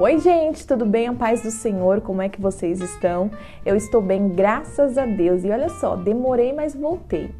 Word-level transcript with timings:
Oi, 0.00 0.18
gente, 0.18 0.66
tudo 0.66 0.86
bem? 0.86 1.08
A 1.08 1.12
paz 1.12 1.42
do 1.42 1.50
Senhor, 1.50 2.00
como 2.00 2.22
é 2.22 2.28
que 2.30 2.40
vocês 2.40 2.80
estão? 2.80 3.30
Eu 3.66 3.76
estou 3.76 4.00
bem, 4.00 4.30
graças 4.30 4.96
a 4.96 5.04
Deus. 5.04 5.44
E 5.44 5.50
olha 5.50 5.68
só, 5.68 5.94
demorei, 5.94 6.54
mas 6.54 6.74
voltei. 6.74 7.30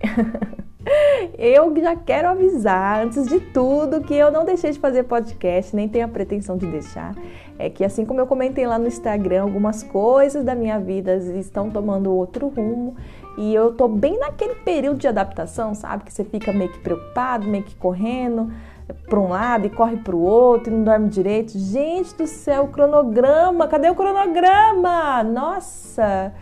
eu 1.39 1.75
já 1.75 1.97
quero 1.97 2.29
avisar, 2.29 3.03
antes 3.03 3.27
de 3.27 3.41
tudo, 3.41 4.03
que 4.03 4.13
eu 4.13 4.31
não 4.31 4.45
deixei 4.45 4.73
de 4.73 4.79
fazer 4.79 5.05
podcast, 5.05 5.75
nem 5.75 5.89
tenho 5.89 6.05
a 6.05 6.09
pretensão 6.09 6.59
de 6.59 6.67
deixar. 6.67 7.15
É 7.59 7.71
que, 7.71 7.83
assim 7.83 8.05
como 8.05 8.21
eu 8.21 8.27
comentei 8.27 8.67
lá 8.67 8.79
no 8.79 8.89
Instagram, 8.89 9.41
algumas 9.41 9.83
coisas 9.83 10.45
da 10.45 10.55
minha 10.55 10.79
vida 10.79 11.17
estão 11.17 11.71
tomando 11.71 12.13
outro 12.13 12.49
rumo 12.49 12.95
e 13.39 13.55
eu 13.55 13.73
tô 13.73 13.89
bem 13.89 14.19
naquele 14.19 14.57
período 14.57 14.99
de 14.99 15.09
adaptação, 15.09 15.75
sabe? 15.75 16.05
Que 16.05 16.13
você 16.13 16.25
fica 16.25 16.53
meio 16.53 16.71
que 16.71 16.81
preocupado, 16.81 17.47
meio 17.47 17.65
que 17.65 17.75
correndo 17.75 18.53
para 18.93 19.19
um 19.19 19.29
lado 19.29 19.67
e 19.67 19.71
corre 19.71 19.97
para 19.97 20.15
o 20.15 20.21
outro 20.21 20.73
e 20.73 20.77
não 20.77 20.85
dorme 20.85 21.09
direito. 21.09 21.59
Gente 21.59 22.15
do 22.15 22.27
céu, 22.27 22.65
o 22.65 22.69
cronograma, 22.69 23.67
cadê 23.69 23.91
o 23.91 23.95
cronograma? 23.95 25.23
Nossa, 25.23 26.33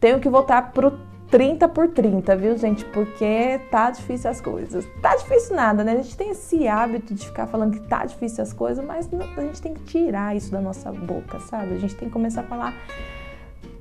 tenho 0.00 0.20
que 0.20 0.28
voltar 0.28 0.72
pro 0.72 0.92
30 1.30 1.68
por 1.68 1.88
30, 1.88 2.36
viu, 2.36 2.56
gente? 2.56 2.84
Porque 2.84 3.60
tá 3.70 3.90
difícil 3.90 4.30
as 4.30 4.40
coisas. 4.40 4.86
Tá 5.02 5.16
difícil 5.16 5.56
nada, 5.56 5.82
né? 5.82 5.92
A 5.92 5.96
gente 5.96 6.16
tem 6.16 6.30
esse 6.30 6.68
hábito 6.68 7.12
de 7.12 7.26
ficar 7.26 7.46
falando 7.46 7.72
que 7.72 7.88
tá 7.88 8.04
difícil 8.04 8.42
as 8.42 8.52
coisas, 8.52 8.84
mas 8.84 9.08
a 9.36 9.40
gente 9.40 9.60
tem 9.60 9.74
que 9.74 9.82
tirar 9.82 10.36
isso 10.36 10.52
da 10.52 10.60
nossa 10.60 10.92
boca, 10.92 11.40
sabe? 11.40 11.74
A 11.74 11.78
gente 11.78 11.96
tem 11.96 12.08
que 12.08 12.12
começar 12.12 12.42
a 12.42 12.44
falar 12.44 12.74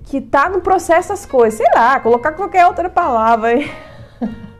que 0.06 0.20
tá 0.20 0.50
no 0.50 0.62
processo 0.62 1.14
as 1.14 1.26
coisas. 1.26 1.58
Sei 1.58 1.68
lá, 1.76 2.00
colocar 2.00 2.32
qualquer 2.32 2.66
outra 2.66 2.90
palavra 2.90 3.50
aí. 3.50 3.72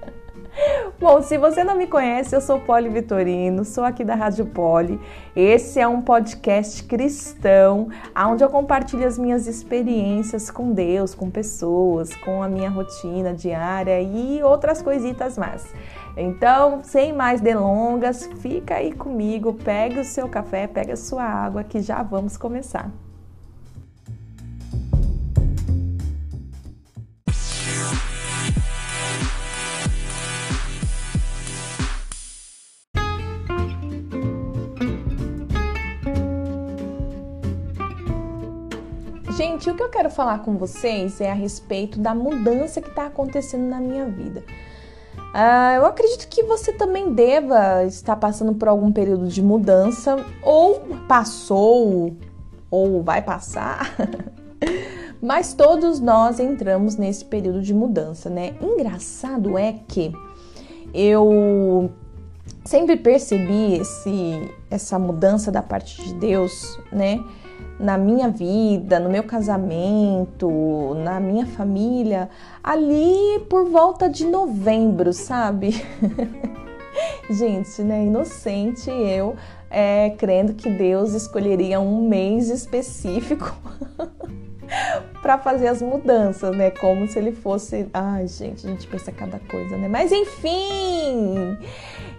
Bom, 1.04 1.22
se 1.22 1.38
você 1.38 1.66
não 1.66 1.76
me 1.76 1.86
conhece, 1.86 2.34
eu 2.34 2.40
sou 2.40 2.62
Poli 2.62 2.88
Vitorino, 2.88 3.66
sou 3.66 3.84
aqui 3.84 4.06
da 4.06 4.16
Rádio 4.16 4.46
Poli. 4.46 4.98
Esse 5.36 5.78
é 5.82 5.86
um 5.86 6.02
podcast 6.02 6.82
cristão, 6.86 7.90
onde 8.16 8.42
eu 8.42 8.48
compartilho 8.48 9.06
as 9.06 9.18
minhas 9.18 9.46
experiências 9.46 10.50
com 10.50 10.72
Deus, 10.72 11.14
com 11.14 11.30
pessoas, 11.30 12.16
com 12.16 12.42
a 12.42 12.48
minha 12.48 12.70
rotina 12.70 13.34
diária 13.34 14.02
e 14.02 14.42
outras 14.44 14.82
coisitas 14.82 15.38
mais. 15.38 15.68
Então, 16.16 16.82
sem 16.84 17.12
mais 17.12 17.42
delongas, 17.42 18.30
fica 18.38 18.76
aí 18.76 18.94
comigo, 18.94 19.56
pega 19.56 20.00
o 20.00 20.06
seu 20.06 20.30
café, 20.30 20.68
pega 20.68 20.94
a 20.94 20.98
sua 20.98 21.26
água 21.26 21.66
que 21.66 21.82
já 21.82 22.02
vamos 22.02 22.38
começar. 22.38 22.90
Gente, 39.64 39.72
o 39.72 39.76
que 39.76 39.84
eu 39.84 39.90
quero 39.90 40.10
falar 40.10 40.40
com 40.40 40.58
vocês 40.58 41.22
é 41.22 41.32
a 41.32 41.34
respeito 41.34 41.98
da 41.98 42.14
mudança 42.14 42.82
que 42.82 42.90
está 42.90 43.06
acontecendo 43.06 43.64
na 43.64 43.80
minha 43.80 44.06
vida. 44.06 44.44
Uh, 45.16 45.76
eu 45.78 45.86
acredito 45.86 46.28
que 46.28 46.44
você 46.44 46.74
também 46.74 47.14
deva 47.14 47.86
estar 47.86 48.18
passando 48.18 48.54
por 48.56 48.68
algum 48.68 48.92
período 48.92 49.26
de 49.26 49.42
mudança, 49.42 50.18
ou 50.42 50.82
passou, 51.08 52.14
ou 52.70 53.02
vai 53.04 53.22
passar. 53.22 53.96
Mas 55.24 55.54
todos 55.54 56.02
nós 56.02 56.42
entramos 56.42 56.98
nesse 56.98 57.24
período 57.24 57.62
de 57.62 57.74
mudança, 57.74 58.30
né? 58.30 58.56
Engraçado 58.62 59.58
é 59.58 59.80
que 59.88 60.12
eu 60.94 61.90
sempre 62.66 62.98
percebi 62.98 63.76
esse, 63.76 64.52
essa 64.70 65.00
mudança 65.00 65.50
da 65.50 65.62
parte 65.62 66.04
de 66.04 66.14
Deus, 66.16 66.78
né? 66.92 67.24
Na 67.80 67.98
minha 67.98 68.30
vida, 68.30 69.00
no 69.00 69.10
meu 69.10 69.24
casamento, 69.24 70.96
na 71.04 71.20
minha 71.20 71.46
família, 71.46 72.30
ali 72.64 73.40
por 73.50 73.70
volta 73.70 74.10
de 74.10 74.26
novembro, 74.26 75.12
sabe? 75.14 75.84
Gente, 77.30 77.82
né? 77.82 78.06
Inocente 78.06 78.90
eu, 78.90 79.36
é, 79.70 80.12
crendo 80.12 80.54
que 80.54 80.70
Deus 80.70 81.14
escolheria 81.14 81.80
um 81.80 82.08
mês 82.08 82.50
específico 82.50 83.56
para 85.22 85.38
fazer 85.38 85.68
as 85.68 85.82
mudanças, 85.82 86.56
né? 86.56 86.70
Como 86.72 87.08
se 87.08 87.18
ele 87.18 87.32
fosse. 87.32 87.88
Ai, 87.94 88.28
gente, 88.28 88.66
a 88.66 88.70
gente 88.70 88.88
pensa 88.88 89.12
cada 89.12 89.40
coisa, 89.40 89.78
né? 89.78 89.88
Mas 89.88 90.12
enfim, 90.12 91.58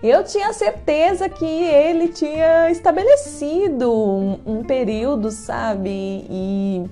eu 0.09 0.22
tinha 0.22 0.53
certeza 0.53 1.31
que 1.31 1.47
ele 1.47 2.09
tinha 2.09 2.70
estabelecido 2.70 3.91
um, 3.91 4.38
um 4.44 4.62
período, 4.62 5.31
sabe? 5.31 5.88
E 6.28 6.84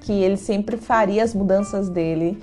que 0.00 0.12
ele 0.12 0.36
sempre 0.36 0.76
faria 0.76 1.24
as 1.24 1.34
mudanças 1.34 1.88
dele 1.88 2.38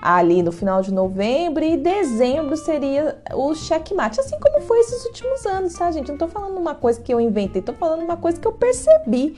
ali 0.00 0.42
no 0.44 0.52
final 0.52 0.80
de 0.80 0.92
novembro 0.92 1.64
e 1.64 1.76
dezembro 1.76 2.56
seria 2.56 3.18
o 3.32 3.52
checkmate, 3.54 4.20
assim 4.20 4.38
como 4.38 4.60
foi 4.60 4.78
esses 4.78 5.04
últimos 5.06 5.44
anos, 5.44 5.72
tá, 5.74 5.90
gente? 5.90 6.08
Não 6.08 6.18
tô 6.18 6.28
falando 6.28 6.56
uma 6.56 6.74
coisa 6.74 7.00
que 7.00 7.12
eu 7.12 7.20
inventei, 7.20 7.60
tô 7.60 7.72
falando 7.72 8.02
uma 8.02 8.16
coisa 8.16 8.38
que 8.38 8.46
eu 8.46 8.52
percebi. 8.52 9.36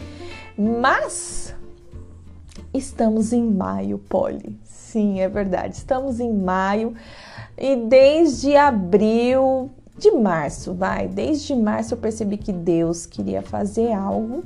Mas 0.59 1.55
estamos 2.75 3.33
em 3.33 3.43
maio, 3.43 3.99
Polly. 3.99 4.59
Sim, 4.65 5.21
é 5.21 5.29
verdade. 5.29 5.77
Estamos 5.77 6.21
em 6.21 6.33
maio 6.33 6.95
e 7.57 7.77
desde 7.77 8.55
abril 8.55 9.71
de 9.99 10.11
março, 10.11 10.75
vai. 10.75 11.09
Desde 11.09 11.55
março 11.55 11.95
eu 11.95 11.99
percebi 11.99 12.37
que 12.37 12.53
Deus 12.53 13.07
queria 13.07 13.43
fazer 13.43 13.93
algo. 13.93 14.45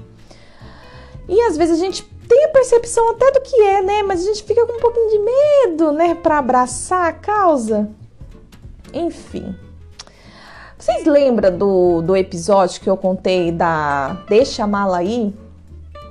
E 1.28 1.40
às 1.42 1.56
vezes 1.56 1.80
a 1.80 1.84
gente 1.84 2.04
tem 2.28 2.44
a 2.44 2.48
percepção 2.48 3.10
até 3.10 3.30
do 3.32 3.40
que 3.40 3.56
é, 3.60 3.82
né? 3.82 4.02
Mas 4.02 4.22
a 4.22 4.24
gente 4.24 4.44
fica 4.44 4.64
com 4.66 4.72
um 4.72 4.80
pouquinho 4.80 5.10
de 5.10 5.18
medo, 5.18 5.92
né? 5.92 6.14
Para 6.14 6.38
abraçar 6.38 7.08
a 7.08 7.12
causa. 7.12 7.88
Enfim. 8.92 9.54
Vocês 10.78 11.04
lembram 11.04 11.56
do, 11.56 12.02
do 12.02 12.16
episódio 12.16 12.80
que 12.80 12.88
eu 12.88 12.96
contei 12.96 13.52
da 13.52 14.24
Deixa 14.28 14.64
a 14.64 14.66
Mala 14.66 14.98
aí? 14.98 15.34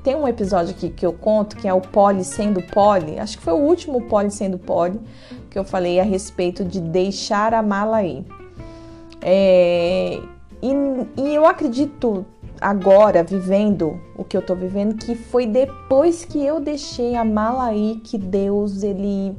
Tem 0.04 0.16
um 0.16 0.28
episódio 0.28 0.76
aqui 0.76 0.90
que 0.90 1.06
eu 1.06 1.12
conto 1.12 1.58
que 1.58 1.68
é 1.68 1.74
o 1.74 1.82
poli 1.82 2.24
sendo 2.24 2.62
poli. 2.62 3.20
Acho 3.20 3.38
que 3.38 3.44
foi 3.44 3.54
o 3.54 3.58
último 3.58 4.04
poli 4.04 4.32
sendo 4.32 4.58
poli 4.58 5.00
que 5.50 5.58
eu 5.58 5.64
falei 5.64 6.00
a 6.00 6.04
respeito 6.04 6.64
de 6.64 6.80
deixar 6.80 7.54
a 7.54 7.62
mala 7.62 7.98
aí. 7.98 8.26
É, 9.22 10.20
e, 10.62 11.22
e 11.22 11.36
eu 11.36 11.46
acredito 11.46 12.26
agora, 12.60 13.24
vivendo 13.24 14.00
o 14.18 14.24
que 14.24 14.36
eu 14.36 14.42
tô 14.42 14.56
vivendo, 14.56 14.96
que 14.96 15.16
foi 15.16 15.46
depois 15.46 16.26
que 16.26 16.44
eu 16.44 16.60
deixei 16.60 17.16
a 17.16 17.24
mala 17.24 17.66
aí 17.66 18.02
que 18.04 18.18
Deus, 18.18 18.84
ele, 18.84 19.36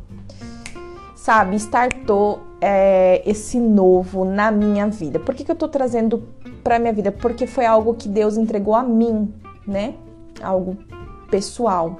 sabe, 1.14 1.56
startou 1.56 2.40
é, 2.60 3.22
esse 3.28 3.58
novo 3.58 4.24
na 4.24 4.50
minha 4.50 4.86
vida. 4.86 5.18
Por 5.18 5.34
que, 5.34 5.44
que 5.44 5.50
eu 5.50 5.56
tô 5.56 5.68
trazendo 5.68 6.22
pra 6.64 6.78
minha 6.78 6.92
vida? 6.92 7.12
Porque 7.12 7.46
foi 7.46 7.66
algo 7.66 7.94
que 7.94 8.08
Deus 8.08 8.36
entregou 8.36 8.74
a 8.74 8.82
mim, 8.82 9.32
né? 9.66 9.94
Algo 10.42 10.76
pessoal. 11.30 11.98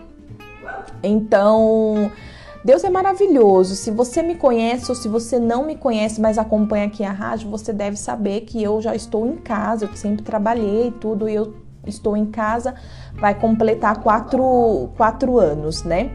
Então, 1.03 2.11
Deus 2.63 2.85
é 2.85 2.91
maravilhoso. 2.91 3.75
Se 3.75 3.91
você 3.91 4.23
me 4.23 4.35
conhece 4.35 4.91
ou 4.91 4.95
se 4.95 5.09
você 5.09 5.39
não 5.39 5.65
me 5.65 5.77
conhece, 5.77 6.21
mas 6.21 6.37
acompanha 6.37 6.87
aqui 6.87 7.03
a 7.03 7.11
rádio, 7.11 7.49
você 7.49 7.73
deve 7.73 7.97
saber 7.97 8.43
que 8.43 8.63
eu 8.63 8.83
já 8.83 8.95
estou 8.95 9.27
em 9.27 9.37
casa, 9.37 9.87
eu 9.87 9.97
sempre 9.97 10.23
trabalhei 10.23 10.89
e 10.89 10.91
tudo, 10.91 11.29
e 11.29 11.35
eu 11.35 11.55
estou 11.87 12.17
em 12.17 12.27
casa, 12.27 12.75
vai 13.15 13.35
completar 13.35 14.03
quatro, 14.03 14.91
quatro 14.97 15.39
anos, 15.39 15.83
né? 15.85 16.11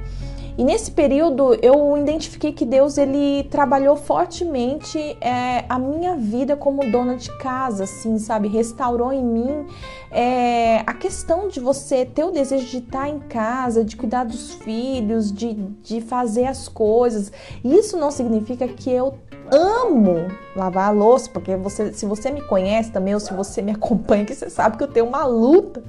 E 0.57 0.63
nesse 0.63 0.91
período 0.91 1.53
eu 1.61 1.97
identifiquei 1.97 2.53
que 2.53 2.65
Deus 2.65 2.97
ele 2.97 3.43
trabalhou 3.45 3.97
fortemente 3.97 4.97
é, 5.19 5.65
a 5.67 5.77
minha 5.77 6.15
vida 6.15 6.55
como 6.55 6.89
dona 6.89 7.17
de 7.17 7.29
casa, 7.37 7.83
assim, 7.83 8.17
sabe? 8.17 8.47
Restaurou 8.47 9.11
em 9.11 9.23
mim 9.23 9.65
é, 10.09 10.77
a 10.87 10.93
questão 10.93 11.49
de 11.49 11.59
você 11.59 12.05
ter 12.05 12.23
o 12.23 12.31
desejo 12.31 12.65
de 12.67 12.77
estar 12.77 13.09
em 13.09 13.19
casa, 13.19 13.83
de 13.83 13.97
cuidar 13.97 14.23
dos 14.23 14.53
filhos, 14.53 15.29
de, 15.29 15.53
de 15.83 15.99
fazer 15.99 16.45
as 16.45 16.69
coisas. 16.69 17.33
Isso 17.61 17.97
não 17.97 18.09
significa 18.09 18.65
que 18.65 18.89
eu 18.89 19.15
amo 19.51 20.27
lavar 20.55 20.87
a 20.87 20.91
louça, 20.91 21.29
porque 21.29 21.55
você, 21.57 21.91
se 21.91 22.05
você 22.05 22.31
me 22.31 22.41
conhece 22.41 22.91
também, 22.91 23.13
ou 23.13 23.19
se 23.19 23.33
você 23.33 23.61
me 23.61 23.71
acompanha, 23.75 24.23
que 24.23 24.33
você 24.33 24.49
sabe 24.49 24.77
que 24.77 24.83
eu 24.83 24.87
tenho 24.87 25.05
uma 25.05 25.25
luta 25.25 25.83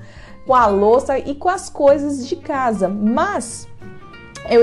com 0.45 0.55
a 0.55 0.67
louça 0.67 1.19
e 1.19 1.35
com 1.35 1.49
as 1.49 1.69
coisas 1.69 2.27
de 2.27 2.37
casa. 2.37 2.89
Mas 2.89 3.69
eu, 4.51 4.63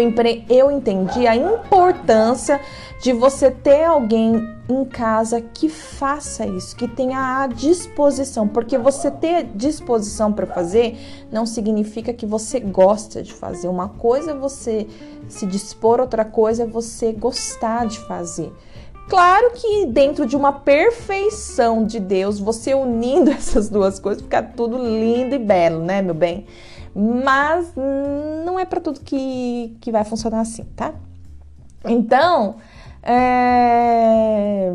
eu 0.50 0.72
entendi 0.72 1.28
a 1.28 1.36
importância 1.36 2.60
de 3.02 3.12
você 3.12 3.52
ter 3.52 3.84
alguém 3.84 4.36
em 4.70 4.86
casa 4.86 5.42
que 5.42 5.68
faça 5.68 6.46
isso, 6.46 6.76
que 6.76 6.88
tenha 6.88 7.44
a 7.44 7.48
disposição, 7.48 8.48
porque 8.48 8.78
você 8.78 9.12
ter 9.12 9.44
disposição 9.54 10.32
para 10.32 10.48
fazer 10.48 10.98
não 11.30 11.46
significa 11.46 12.14
que 12.14 12.26
você 12.26 12.62
gosta 12.62 13.22
de 13.22 13.34
fazer. 13.34 13.68
Uma 13.68 13.90
coisa 13.90 14.32
é 14.32 14.34
você 14.34 14.88
se 15.28 15.46
dispor, 15.46 16.00
outra 16.00 16.24
coisa 16.24 16.64
é 16.64 16.66
você 16.66 17.12
gostar 17.12 17.86
de 17.88 18.00
fazer. 18.00 18.54
Claro 19.10 19.52
que 19.52 19.86
dentro 19.88 20.26
de 20.26 20.36
uma 20.36 20.54
perfeição 20.54 21.86
de 21.86 22.00
Deus, 22.00 22.40
você 22.40 22.74
unindo 22.74 23.30
essas 23.32 23.70
duas 23.70 24.00
coisas, 24.00 24.24
fica 24.24 24.42
tudo 24.42 24.78
lindo 24.78 25.36
e 25.36 25.40
belo, 25.40 25.84
né, 25.84 26.02
meu 26.02 26.16
bem? 26.16 26.46
Mas 26.96 27.74
não 28.46 28.60
é 28.60 28.66
para 28.66 28.80
tudo 28.80 29.00
que, 29.00 29.76
que 29.82 29.92
vai 29.92 30.04
funcionar 30.04 30.42
assim, 30.42 30.64
tá? 30.76 30.94
Então, 31.86 32.56
é... 33.02 34.72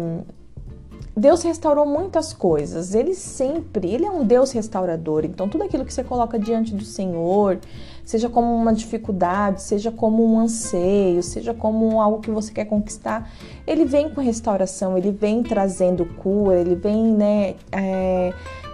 Deus 1.16 1.42
restaurou 1.42 1.84
muitas 1.84 2.32
coisas. 2.32 2.94
Ele 2.94 3.12
sempre, 3.12 3.92
ele 3.92 4.04
é 4.06 4.10
um 4.10 4.24
Deus 4.24 4.52
restaurador. 4.52 5.24
Então, 5.24 5.48
tudo 5.48 5.64
aquilo 5.64 5.84
que 5.84 5.92
você 5.92 6.04
coloca 6.04 6.38
diante 6.38 6.72
do 6.72 6.84
Senhor, 6.84 7.58
seja 8.04 8.28
como 8.28 8.54
uma 8.54 8.72
dificuldade, 8.72 9.62
seja 9.62 9.90
como 9.90 10.24
um 10.24 10.38
anseio, 10.38 11.22
seja 11.22 11.52
como 11.52 12.00
algo 12.00 12.20
que 12.20 12.30
você 12.30 12.52
quer 12.52 12.66
conquistar, 12.66 13.30
ele 13.66 13.84
vem 13.84 14.10
com 14.10 14.20
restauração, 14.20 14.96
ele 14.96 15.10
vem 15.10 15.42
trazendo 15.42 16.06
cura, 16.06 16.60
ele 16.60 16.76
vem, 16.76 17.12
né, 17.12 17.56
é, 17.72 18.32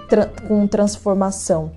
tra 0.09 0.27
com 0.47 0.67
transformação. 0.67 1.73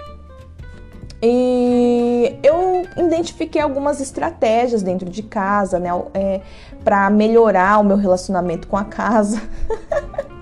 E 1.22 2.40
eu 2.44 2.86
identifiquei 2.98 3.62
algumas 3.62 4.00
estratégias 4.00 4.84
dentro 4.84 5.10
de 5.10 5.24
casa, 5.24 5.80
né, 5.80 5.90
é, 6.14 6.42
para 6.84 7.10
melhorar 7.10 7.80
o 7.80 7.84
meu 7.84 7.98
relacionamento 7.98 8.68
com 8.68 8.78
a 8.78 8.86
casa. 8.86 9.42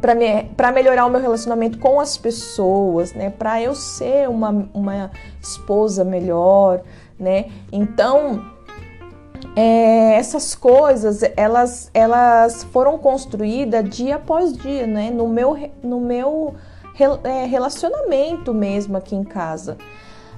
para 0.00 0.14
me, 0.14 0.50
melhorar 0.74 1.06
o 1.06 1.10
meu 1.10 1.20
relacionamento 1.20 1.78
com 1.78 2.00
as 2.00 2.16
pessoas, 2.16 3.12
né? 3.12 3.30
Para 3.30 3.62
eu 3.62 3.74
ser 3.74 4.28
uma, 4.28 4.68
uma 4.74 5.10
esposa 5.40 6.04
melhor, 6.04 6.82
né? 7.18 7.46
Então, 7.70 8.44
é, 9.54 10.14
essas 10.14 10.54
coisas, 10.54 11.22
elas, 11.36 11.90
elas 11.94 12.64
foram 12.64 12.98
construídas 12.98 13.88
dia 13.88 14.16
após 14.16 14.52
dia, 14.52 14.86
né? 14.86 15.10
No 15.10 15.28
meu, 15.28 15.56
no 15.82 16.00
meu 16.00 16.54
relacionamento 16.94 18.52
mesmo 18.52 18.96
aqui 18.96 19.14
em 19.14 19.24
casa. 19.24 19.76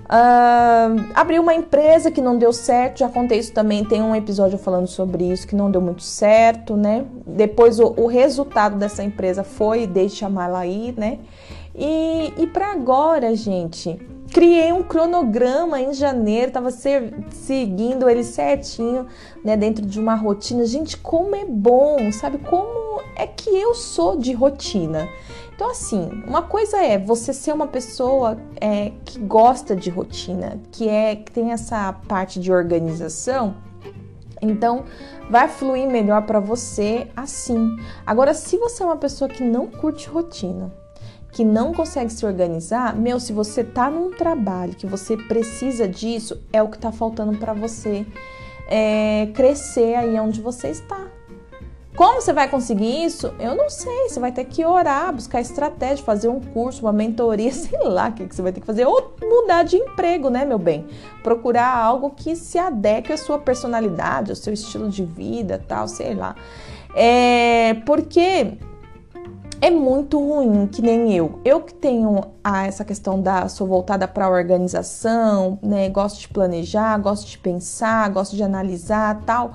Uh, 0.05 1.41
uma 1.41 1.55
empresa 1.55 2.11
que 2.11 2.21
não 2.21 2.37
deu 2.37 2.53
certo, 2.53 2.99
já 2.99 3.09
contei 3.09 3.39
isso 3.39 3.53
também, 3.53 3.85
tem 3.85 4.03
um 4.03 4.15
episódio 4.15 4.59
falando 4.59 4.87
sobre 4.87 5.25
isso, 5.25 5.47
que 5.47 5.57
não 5.57 5.71
deu 5.71 5.81
muito 5.81 6.03
certo, 6.03 6.77
né? 6.77 7.07
Depois 7.27 7.81
o, 7.81 7.95
o 7.97 8.07
resultado 8.07 8.77
dessa 8.77 9.03
empresa 9.03 9.43
foi 9.43 9.87
deixa 9.87 10.17
chamá-la 10.17 10.61
aí, 10.61 10.95
né? 10.97 11.19
E, 11.75 12.33
e 12.37 12.47
para 12.47 12.71
agora, 12.71 13.35
gente, 13.35 13.99
criei 14.33 14.73
um 14.73 14.83
cronograma 14.83 15.81
em 15.81 15.93
janeiro, 15.93 16.53
tava 16.53 16.71
ser, 16.71 17.15
seguindo 17.31 18.09
ele 18.09 18.23
certinho, 18.23 19.07
né, 19.45 19.57
dentro 19.57 19.85
de 19.85 19.99
uma 19.99 20.15
rotina. 20.15 20.67
Gente, 20.67 20.97
como 20.97 21.35
é 21.35 21.45
bom, 21.45 22.13
sabe? 22.13 22.39
Como 22.39 23.01
é 23.17 23.27
que 23.27 23.51
eu 23.51 23.75
sou 23.75 24.17
de 24.17 24.33
rotina. 24.33 25.09
Então, 25.55 25.71
assim, 25.71 26.11
uma 26.27 26.43
coisa 26.43 26.79
é 26.79 26.99
você 26.99 27.33
ser 27.33 27.53
uma 27.53 27.69
pessoa 27.69 28.37
é, 28.61 28.91
que 29.05 29.21
gosta 29.21 29.77
de 29.77 29.89
rotina, 29.89 30.61
que 30.73 30.89
é 30.89 31.15
que 31.15 31.31
tem 31.31 31.53
essa 31.53 31.93
parte 32.09 32.41
de 32.41 32.53
organização. 32.53 33.57
Então, 34.43 34.85
vai 35.31 35.49
fluir 35.49 35.89
melhor 35.89 36.23
para 36.27 36.41
você 36.41 37.09
assim. 37.17 37.77
Agora, 38.05 38.35
se 38.35 38.59
você 38.59 38.83
é 38.83 38.87
uma 38.87 38.97
pessoa 38.97 39.29
que 39.29 39.45
não 39.45 39.69
curte 39.69 40.09
rotina, 40.09 40.73
que 41.31 41.45
não 41.45 41.73
consegue 41.73 42.13
se 42.13 42.27
organizar, 42.27 42.95
meu, 42.97 43.21
se 43.21 43.33
você 43.33 43.63
tá 43.63 43.89
num 43.89 44.11
trabalho 44.11 44.75
que 44.75 44.87
você 44.87 45.17
precisa 45.17 45.87
disso, 45.87 46.43
é 46.53 46.63
o 46.63 46.69
que 46.69 46.79
tá 46.79 46.91
faltando 46.91 47.39
para 47.39 47.53
você 47.53 48.05
é, 48.69 49.29
crescer 49.35 49.95
aí 49.95 50.19
onde 50.19 50.41
você 50.41 50.69
está. 50.69 51.14
Como 51.97 52.21
você 52.21 52.33
vai 52.33 52.49
conseguir 52.49 53.05
isso? 53.05 53.33
Eu 53.39 53.55
não 53.55 53.71
sei. 53.71 54.09
Você 54.09 54.19
vai 54.19 54.33
ter 54.33 54.45
que 54.45 54.65
orar, 54.65 55.13
buscar 55.13 55.41
estratégia, 55.41 56.05
fazer 56.05 56.29
um 56.29 56.41
curso, 56.41 56.83
uma 56.83 56.93
mentoria, 56.93 57.51
sei 57.55 57.79
lá 57.85 58.09
o 58.09 58.13
que 58.13 58.35
você 58.35 58.43
vai 58.43 58.53
ter 58.53 58.61
que 58.61 58.67
fazer. 58.67 58.85
Ou 58.85 59.15
mudar 59.23 59.63
de 59.63 59.77
emprego, 59.77 60.29
né, 60.29 60.45
meu 60.45 60.59
bem? 60.59 60.87
Procurar 61.23 61.77
algo 61.77 62.11
que 62.11 62.35
se 62.35 62.59
adeque 62.59 63.13
à 63.13 63.17
sua 63.17 63.39
personalidade, 63.39 64.31
ao 64.31 64.37
seu 64.37 64.53
estilo 64.53 64.89
de 64.89 65.05
vida, 65.05 65.63
tal, 65.69 65.87
sei 65.87 66.15
lá. 66.15 66.35
É 66.97 67.75
porque 67.87 68.59
é 69.61 69.71
muito 69.71 70.19
ruim, 70.19 70.67
que 70.67 70.83
nem 70.83 71.15
eu. 71.15 71.41
Eu 71.45 71.61
que 71.61 71.73
tenho 71.73 72.23
a, 72.43 72.67
essa 72.67 72.85
questão 72.85 73.21
da 73.21 73.49
sou 73.49 73.69
voltada 73.69 74.07
para 74.09 74.27
a 74.27 74.29
organização, 74.29 75.59
né? 75.63 75.89
Gosto 75.89 76.21
de 76.21 76.29
planejar, 76.29 76.99
gosto 76.99 77.29
de 77.29 77.39
pensar, 77.39 78.11
gosto 78.11 78.35
de 78.35 78.43
analisar, 78.43 79.23
tal. 79.25 79.53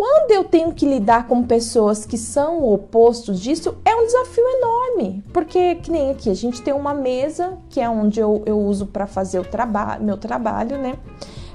Quando 0.00 0.30
eu 0.30 0.44
tenho 0.44 0.72
que 0.72 0.86
lidar 0.86 1.26
com 1.26 1.42
pessoas 1.42 2.06
que 2.06 2.16
são 2.16 2.60
o 2.60 2.72
oposto 2.72 3.34
disso, 3.34 3.76
é 3.84 3.94
um 3.94 4.06
desafio 4.06 4.42
enorme. 4.48 5.22
Porque, 5.30 5.74
que 5.74 5.90
nem 5.90 6.10
aqui, 6.10 6.30
a 6.30 6.34
gente 6.34 6.62
tem 6.62 6.72
uma 6.72 6.94
mesa, 6.94 7.58
que 7.68 7.78
é 7.78 7.90
onde 7.90 8.18
eu, 8.18 8.42
eu 8.46 8.58
uso 8.58 8.86
para 8.86 9.06
fazer 9.06 9.38
o 9.38 9.44
trabalho, 9.44 10.02
meu 10.02 10.16
trabalho, 10.16 10.78
né? 10.78 10.94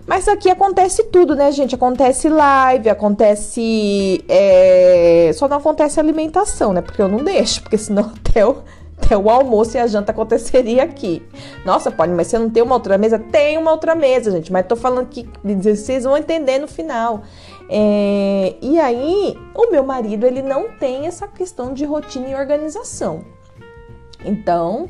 Mas 0.05 0.27
aqui 0.27 0.47
acontece 0.47 1.05
tudo, 1.05 1.35
né, 1.35 1.51
gente? 1.51 1.73
Acontece 1.73 2.29
live, 2.29 2.87
acontece. 2.87 4.23
É... 4.29 5.31
Só 5.33 5.47
não 5.47 5.57
acontece 5.57 5.99
alimentação, 5.99 6.71
né? 6.71 6.83
Porque 6.83 7.01
eu 7.01 7.07
não 7.07 7.23
deixo, 7.23 7.63
porque 7.63 7.79
senão 7.79 8.11
até 8.29 8.45
o, 8.45 8.57
até 8.95 9.17
o 9.17 9.27
almoço 9.27 9.75
e 9.75 9.79
a 9.79 9.87
janta 9.87 10.11
aconteceria 10.11 10.83
aqui. 10.83 11.23
Nossa, 11.65 11.89
pode, 11.89 12.11
mas 12.13 12.27
você 12.27 12.37
não 12.37 12.51
tem 12.51 12.61
uma 12.61 12.75
outra 12.75 12.95
mesa? 12.95 13.17
Tem 13.17 13.57
uma 13.57 13.71
outra 13.71 13.95
mesa, 13.95 14.29
gente. 14.29 14.51
Mas 14.51 14.67
tô 14.67 14.75
falando 14.75 15.07
que 15.07 15.27
vocês 15.43 16.03
vão 16.03 16.15
entender 16.15 16.59
no 16.59 16.67
final. 16.67 17.23
É, 17.69 18.55
e 18.61 18.79
aí, 18.79 19.37
o 19.55 19.71
meu 19.71 19.83
marido, 19.83 20.25
ele 20.25 20.41
não 20.41 20.77
tem 20.77 21.07
essa 21.07 21.27
questão 21.27 21.73
de 21.73 21.85
rotina 21.85 22.27
e 22.27 22.35
organização. 22.35 23.25
Então, 24.23 24.87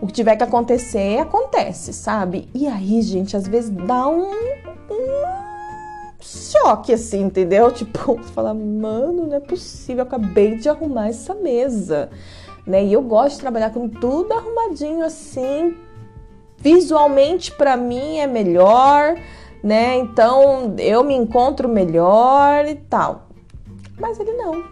o 0.00 0.06
que 0.06 0.12
tiver 0.12 0.36
que 0.36 0.44
acontecer, 0.44 1.18
acontece, 1.18 1.92
sabe? 1.92 2.48
E 2.54 2.66
aí, 2.66 3.02
gente, 3.02 3.36
às 3.36 3.46
vezes 3.46 3.70
dá 3.70 4.06
um, 4.06 4.30
um 4.30 5.48
choque, 6.20 6.92
assim, 6.92 7.22
entendeu? 7.24 7.70
Tipo, 7.72 8.14
você 8.14 8.32
fala, 8.32 8.54
mano, 8.54 9.26
não 9.26 9.36
é 9.36 9.40
possível, 9.40 10.04
eu 10.04 10.06
acabei 10.06 10.56
de 10.56 10.68
arrumar 10.68 11.08
essa 11.08 11.34
mesa, 11.34 12.10
né? 12.66 12.84
E 12.84 12.92
eu 12.92 13.02
gosto 13.02 13.36
de 13.36 13.40
trabalhar 13.40 13.70
com 13.70 13.88
tudo 13.88 14.32
arrumadinho, 14.32 15.04
assim, 15.04 15.76
visualmente 16.56 17.52
para 17.52 17.76
mim 17.76 18.18
é 18.18 18.26
melhor, 18.26 19.16
né? 19.62 19.96
Então 19.96 20.74
eu 20.78 21.02
me 21.04 21.14
encontro 21.14 21.68
melhor 21.68 22.66
e 22.66 22.74
tal. 22.74 23.28
Mas 23.98 24.18
ele 24.18 24.32
não. 24.32 24.64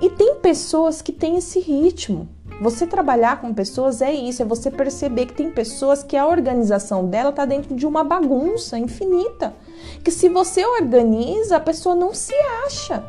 E 0.00 0.10
tem 0.10 0.36
pessoas 0.36 1.02
que 1.02 1.12
têm 1.12 1.36
esse 1.36 1.58
ritmo. 1.58 2.28
Você 2.60 2.86
trabalhar 2.86 3.40
com 3.40 3.54
pessoas 3.54 4.02
é 4.02 4.12
isso, 4.12 4.42
é 4.42 4.44
você 4.44 4.68
perceber 4.68 5.26
que 5.26 5.34
tem 5.34 5.50
pessoas 5.50 6.02
que 6.02 6.16
a 6.16 6.26
organização 6.26 7.06
dela 7.06 7.30
está 7.30 7.44
dentro 7.44 7.74
de 7.74 7.86
uma 7.86 8.02
bagunça 8.02 8.76
infinita. 8.76 9.54
Que 10.02 10.10
se 10.10 10.28
você 10.28 10.66
organiza, 10.66 11.56
a 11.56 11.60
pessoa 11.60 11.94
não 11.94 12.12
se 12.12 12.34
acha, 12.66 13.04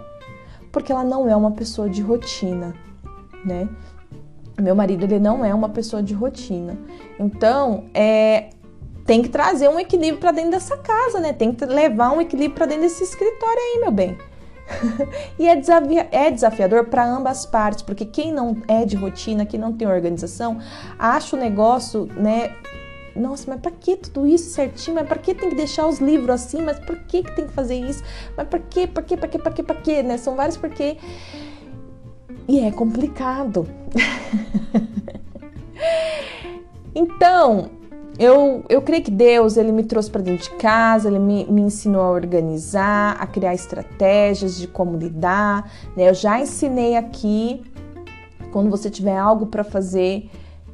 porque 0.71 0.91
ela 0.91 1.03
não 1.03 1.27
é 1.27 1.35
uma 1.35 1.51
pessoa 1.51 1.89
de 1.89 2.01
rotina, 2.01 2.75
né? 3.43 3.67
Meu 4.61 4.75
marido 4.75 5.03
ele 5.03 5.19
não 5.19 5.43
é 5.43 5.53
uma 5.53 5.69
pessoa 5.69 6.03
de 6.03 6.13
rotina. 6.13 6.77
Então, 7.19 7.85
é 7.93 8.49
tem 9.09 9.23
que 9.23 9.29
trazer 9.29 9.67
um 9.67 9.79
equilíbrio 9.79 10.19
para 10.19 10.31
dentro 10.31 10.51
dessa 10.51 10.77
casa, 10.77 11.19
né? 11.19 11.33
Tem 11.33 11.51
que 11.51 11.65
levar 11.65 12.11
um 12.11 12.21
equilíbrio 12.21 12.53
para 12.53 12.67
dentro 12.67 12.83
desse 12.83 13.03
escritório 13.03 13.57
aí, 13.57 13.79
meu 13.79 13.89
bem. 13.91 14.15
e 15.39 15.47
é, 15.47 15.59
é 16.11 16.29
desafiador 16.29 16.85
para 16.85 17.03
ambas 17.03 17.43
partes, 17.43 17.81
porque 17.81 18.05
quem 18.05 18.31
não 18.31 18.61
é 18.67 18.85
de 18.85 18.95
rotina, 18.95 19.47
quem 19.47 19.59
não 19.59 19.73
tem 19.73 19.87
organização, 19.87 20.59
acha 20.99 21.35
o 21.35 21.39
negócio, 21.39 22.07
né? 22.15 22.55
Nossa, 23.15 23.45
mas 23.49 23.59
para 23.59 23.71
que 23.71 23.95
tudo 23.95 24.27
isso 24.27 24.51
certinho? 24.51 24.97
Mas 24.97 25.07
para 25.07 25.17
que 25.17 25.33
tem 25.33 25.49
que 25.49 25.55
deixar 25.55 25.87
os 25.87 25.97
livros 25.97 26.29
assim? 26.29 26.61
Mas 26.61 26.77
por 26.77 26.95
que, 26.99 27.23
que 27.23 27.35
tem 27.35 27.47
que 27.47 27.53
fazer 27.53 27.79
isso? 27.79 28.03
Mas 28.37 28.47
por 28.47 28.59
que, 28.59 28.85
por 28.85 29.01
que, 29.01 29.17
por 29.17 29.27
que, 29.27 29.39
por 29.39 29.53
que, 29.53 29.63
por 29.63 29.75
que, 29.77 30.03
né? 30.03 30.17
São 30.17 30.35
vários 30.35 30.55
porquê. 30.55 30.97
E 32.47 32.59
é 32.59 32.69
complicado. 32.71 33.67
então, 36.93 37.78
eu, 38.19 38.65
eu 38.67 38.81
creio 38.81 39.01
que 39.01 39.09
Deus 39.09 39.55
ele 39.55 39.71
me 39.71 39.81
trouxe 39.81 40.11
para 40.11 40.21
dentro 40.21 40.43
de 40.43 40.57
casa, 40.57 41.07
ele 41.07 41.19
me, 41.19 41.45
me 41.45 41.61
ensinou 41.61 42.01
a 42.01 42.11
organizar, 42.11 43.15
a 43.17 43.25
criar 43.25 43.53
estratégias 43.53 44.57
de 44.57 44.67
como 44.67 44.97
lidar. 44.97 45.71
Né? 45.95 46.09
Eu 46.09 46.13
já 46.13 46.37
ensinei 46.37 46.97
aqui, 46.97 47.63
quando 48.51 48.69
você 48.69 48.89
tiver 48.89 49.17
algo 49.17 49.45
para 49.45 49.63
fazer, 49.63 50.29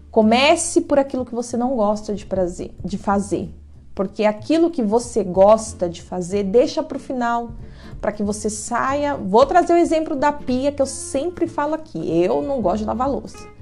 comece 0.09 0.81
por 0.81 0.97
aquilo 0.97 1.23
que 1.23 1.35
você 1.35 1.55
não 1.55 1.75
gosta 1.75 2.15
de, 2.15 2.25
prazer, 2.25 2.73
de 2.83 2.97
fazer. 2.97 3.53
Porque 3.93 4.25
aquilo 4.25 4.71
que 4.71 4.81
você 4.81 5.23
gosta 5.23 5.87
de 5.87 6.01
fazer, 6.01 6.43
deixa 6.43 6.81
para 6.81 6.97
o 6.97 6.99
final, 6.99 7.51
para 8.01 8.11
que 8.11 8.23
você 8.23 8.49
saia. 8.49 9.15
Vou 9.15 9.45
trazer 9.45 9.73
o 9.73 9.77
exemplo 9.77 10.15
da 10.15 10.33
pia 10.33 10.71
que 10.71 10.81
eu 10.81 10.87
sempre 10.87 11.45
falo 11.45 11.75
aqui. 11.75 11.99
Eu 12.23 12.41
não 12.41 12.59
gosto 12.59 12.79
de 12.79 12.85
lavar 12.85 13.07
louça. 13.07 13.54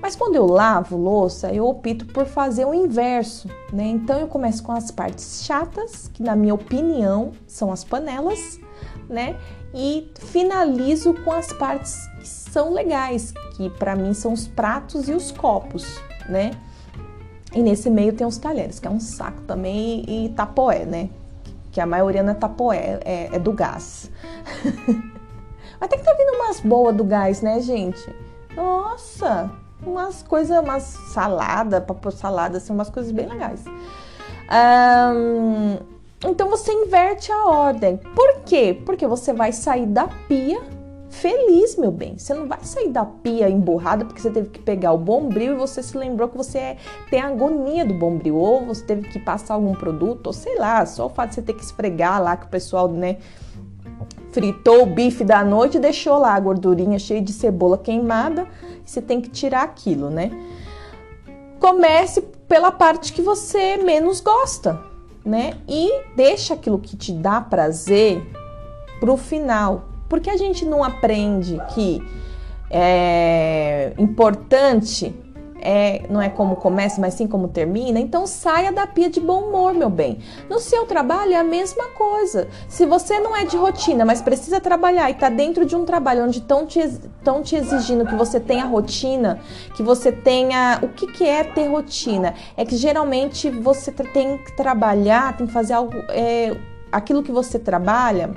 Mas 0.00 0.14
quando 0.14 0.36
eu 0.36 0.46
lavo 0.46 0.96
louça, 0.96 1.52
eu 1.52 1.66
opto 1.66 2.06
por 2.06 2.24
fazer 2.24 2.64
o 2.64 2.72
inverso, 2.72 3.48
né? 3.72 3.84
Então 3.84 4.18
eu 4.18 4.28
começo 4.28 4.62
com 4.62 4.72
as 4.72 4.90
partes 4.90 5.42
chatas, 5.44 6.08
que 6.08 6.22
na 6.22 6.36
minha 6.36 6.54
opinião 6.54 7.32
são 7.46 7.72
as 7.72 7.82
panelas, 7.82 8.60
né? 9.08 9.36
e 9.74 10.10
finalizo 10.18 11.14
com 11.24 11.32
as 11.32 11.52
partes 11.52 12.06
que 12.18 12.26
são 12.26 12.72
legais, 12.72 13.32
que 13.56 13.68
para 13.70 13.94
mim 13.94 14.14
são 14.14 14.32
os 14.32 14.48
pratos 14.48 15.08
e 15.08 15.12
os 15.12 15.30
copos, 15.30 16.00
né? 16.28 16.52
E 17.52 17.62
nesse 17.62 17.90
meio 17.90 18.12
tem 18.12 18.26
os 18.26 18.38
talheres, 18.38 18.78
que 18.78 18.86
é 18.86 18.90
um 18.90 19.00
saco 19.00 19.40
também, 19.42 20.04
e 20.06 20.28
tapoé, 20.30 20.84
né? 20.84 21.10
Que 21.70 21.80
a 21.80 21.86
maioria 21.86 22.22
não 22.22 22.32
é 22.32 22.34
tapoé, 22.34 23.00
é, 23.04 23.34
é 23.34 23.38
do 23.38 23.52
gás. 23.52 24.10
Tem 25.88 25.98
que 25.98 26.04
tá 26.04 26.12
vindo 26.12 26.34
umas 26.34 26.60
boas 26.60 26.94
do 26.94 27.04
gás, 27.04 27.40
né, 27.40 27.60
gente? 27.60 28.14
Nossa, 28.54 29.50
umas 29.88 30.22
coisas, 30.22 30.58
umas 30.58 30.82
salada, 30.82 31.80
pôr 31.80 32.12
salada, 32.12 32.58
assim, 32.58 32.72
umas 32.72 32.90
coisas 32.90 33.12
bem 33.12 33.26
legais. 33.26 33.64
Um, 34.50 35.78
então 36.26 36.48
você 36.48 36.72
inverte 36.72 37.30
a 37.30 37.46
ordem. 37.46 37.96
Por 37.96 38.40
quê? 38.44 38.80
Porque 38.84 39.06
você 39.06 39.32
vai 39.32 39.52
sair 39.52 39.86
da 39.86 40.08
pia 40.28 40.60
feliz, 41.10 41.76
meu 41.76 41.90
bem. 41.90 42.18
Você 42.18 42.34
não 42.34 42.46
vai 42.46 42.58
sair 42.62 42.88
da 42.88 43.04
pia 43.04 43.48
emburrada 43.48 44.04
porque 44.04 44.20
você 44.20 44.30
teve 44.30 44.50
que 44.50 44.58
pegar 44.58 44.92
o 44.92 44.98
bombril 44.98 45.54
e 45.54 45.56
você 45.56 45.82
se 45.82 45.96
lembrou 45.96 46.28
que 46.28 46.36
você 46.36 46.58
é, 46.58 46.76
tem 47.10 47.20
agonia 47.20 47.84
do 47.84 47.94
bombril, 47.94 48.36
ou 48.36 48.66
você 48.66 48.84
teve 48.84 49.08
que 49.08 49.18
passar 49.18 49.54
algum 49.54 49.74
produto, 49.74 50.28
ou 50.28 50.32
sei 50.32 50.58
lá, 50.58 50.84
só 50.86 51.06
o 51.06 51.08
fato 51.08 51.30
de 51.30 51.34
você 51.36 51.42
ter 51.42 51.54
que 51.54 51.62
esfregar 51.62 52.22
lá 52.22 52.36
que 52.36 52.46
o 52.46 52.48
pessoal, 52.48 52.88
né, 52.88 53.16
fritou 54.30 54.82
o 54.82 54.86
bife 54.86 55.24
da 55.24 55.42
noite 55.44 55.76
e 55.76 55.80
deixou 55.80 56.18
lá 56.18 56.34
a 56.34 56.40
gordurinha 56.40 56.98
cheia 56.98 57.20
de 57.20 57.32
cebola 57.32 57.78
queimada, 57.78 58.46
você 58.84 59.00
tem 59.00 59.20
que 59.20 59.28
tirar 59.28 59.62
aquilo, 59.62 60.10
né? 60.10 60.30
Comece 61.58 62.22
pela 62.46 62.70
parte 62.70 63.12
que 63.12 63.20
você 63.20 63.76
menos 63.76 64.20
gosta, 64.20 64.80
né? 65.24 65.54
E 65.68 66.02
deixa 66.16 66.54
aquilo 66.54 66.78
que 66.78 66.96
te 66.96 67.12
dá 67.12 67.40
prazer 67.40 68.22
pro 69.00 69.16
final. 69.16 69.84
Porque 70.08 70.30
a 70.30 70.36
gente 70.36 70.64
não 70.64 70.82
aprende 70.82 71.60
que 71.74 72.02
é 72.70 73.92
importante 73.98 75.14
é, 75.70 76.06
não 76.08 76.22
é 76.22 76.30
como 76.30 76.56
começa, 76.56 76.98
mas 76.98 77.12
sim 77.12 77.26
como 77.26 77.46
termina, 77.46 78.00
então 78.00 78.26
saia 78.26 78.72
da 78.72 78.86
pia 78.86 79.10
de 79.10 79.20
bom 79.20 79.48
humor, 79.48 79.74
meu 79.74 79.90
bem. 79.90 80.18
No 80.48 80.58
seu 80.58 80.86
trabalho 80.86 81.34
é 81.34 81.36
a 81.36 81.44
mesma 81.44 81.88
coisa. 81.88 82.48
Se 82.66 82.86
você 82.86 83.20
não 83.20 83.36
é 83.36 83.44
de 83.44 83.54
rotina, 83.58 84.02
mas 84.02 84.22
precisa 84.22 84.62
trabalhar 84.62 85.10
e 85.10 85.12
está 85.12 85.28
dentro 85.28 85.66
de 85.66 85.76
um 85.76 85.84
trabalho 85.84 86.24
onde 86.24 86.38
estão 86.38 86.64
te, 86.64 86.80
te 87.44 87.54
exigindo 87.54 88.06
que 88.06 88.14
você 88.14 88.40
tenha 88.40 88.64
rotina, 88.64 89.40
que 89.76 89.82
você 89.82 90.10
tenha. 90.10 90.78
O 90.82 90.88
que, 90.88 91.06
que 91.06 91.28
é 91.28 91.44
ter 91.44 91.68
rotina? 91.68 92.32
É 92.56 92.64
que 92.64 92.74
geralmente 92.74 93.50
você 93.50 93.92
tem 93.92 94.38
que 94.38 94.56
trabalhar, 94.56 95.36
tem 95.36 95.46
que 95.46 95.52
fazer 95.52 95.74
algo. 95.74 95.92
É, 96.08 96.56
aquilo 96.90 97.22
que 97.22 97.30
você 97.30 97.58
trabalha. 97.58 98.30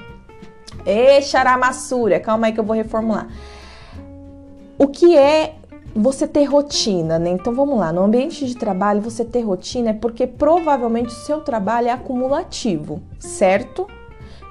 Ê, 0.85 1.21
charamassura, 1.21 2.19
calma 2.19 2.47
aí 2.47 2.51
que 2.51 2.59
eu 2.59 2.65
vou 2.65 2.75
reformular. 2.75 3.29
O 4.77 4.89
que 4.89 5.17
é 5.17 5.60
você 5.95 6.27
ter 6.27 6.45
rotina, 6.45 7.19
né? 7.19 7.29
Então 7.31 7.53
vamos 7.53 7.77
lá, 7.77 7.91
no 7.91 8.03
ambiente 8.03 8.45
de 8.45 8.55
trabalho 8.55 9.01
você 9.01 9.25
ter 9.25 9.41
rotina 9.41 9.89
é 9.89 9.93
porque 9.93 10.25
provavelmente 10.25 11.09
o 11.09 11.25
seu 11.25 11.41
trabalho 11.41 11.87
é 11.87 11.91
acumulativo, 11.91 13.01
certo? 13.19 13.87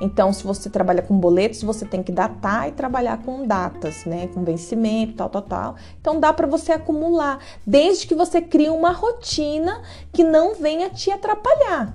Então, 0.02 0.32
se 0.32 0.42
você 0.44 0.70
trabalha 0.70 1.02
com 1.02 1.18
boletos, 1.18 1.62
você 1.62 1.84
tem 1.84 2.02
que 2.02 2.10
datar 2.10 2.66
e 2.66 2.72
trabalhar 2.72 3.22
com 3.22 3.46
datas, 3.46 4.06
né? 4.06 4.28
Com 4.28 4.42
vencimento, 4.42 5.12
tal, 5.12 5.28
tal, 5.28 5.42
tal. 5.42 5.76
Então, 6.00 6.18
dá 6.18 6.32
para 6.32 6.46
você 6.46 6.72
acumular, 6.72 7.38
desde 7.66 8.06
que 8.06 8.14
você 8.14 8.40
crie 8.40 8.70
uma 8.70 8.92
rotina 8.92 9.82
que 10.10 10.24
não 10.24 10.54
venha 10.54 10.88
te 10.88 11.10
atrapalhar 11.10 11.94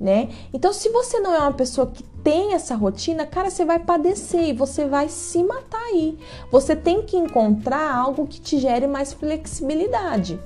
né? 0.00 0.28
Então, 0.52 0.72
se 0.72 0.88
você 0.90 1.18
não 1.18 1.34
é 1.34 1.38
uma 1.40 1.52
pessoa 1.52 1.88
que 1.88 2.04
tem 2.28 2.52
essa 2.52 2.74
rotina, 2.74 3.24
cara, 3.24 3.48
você 3.48 3.64
vai 3.64 3.78
padecer 3.78 4.50
e 4.50 4.52
você 4.52 4.84
vai 4.84 5.08
se 5.08 5.42
matar 5.42 5.80
aí. 5.80 6.18
Você 6.52 6.76
tem 6.76 7.00
que 7.00 7.16
encontrar 7.16 7.90
algo 7.90 8.26
que 8.26 8.38
te 8.38 8.58
gere 8.58 8.86
mais 8.86 9.14
flexibilidade. 9.14 10.38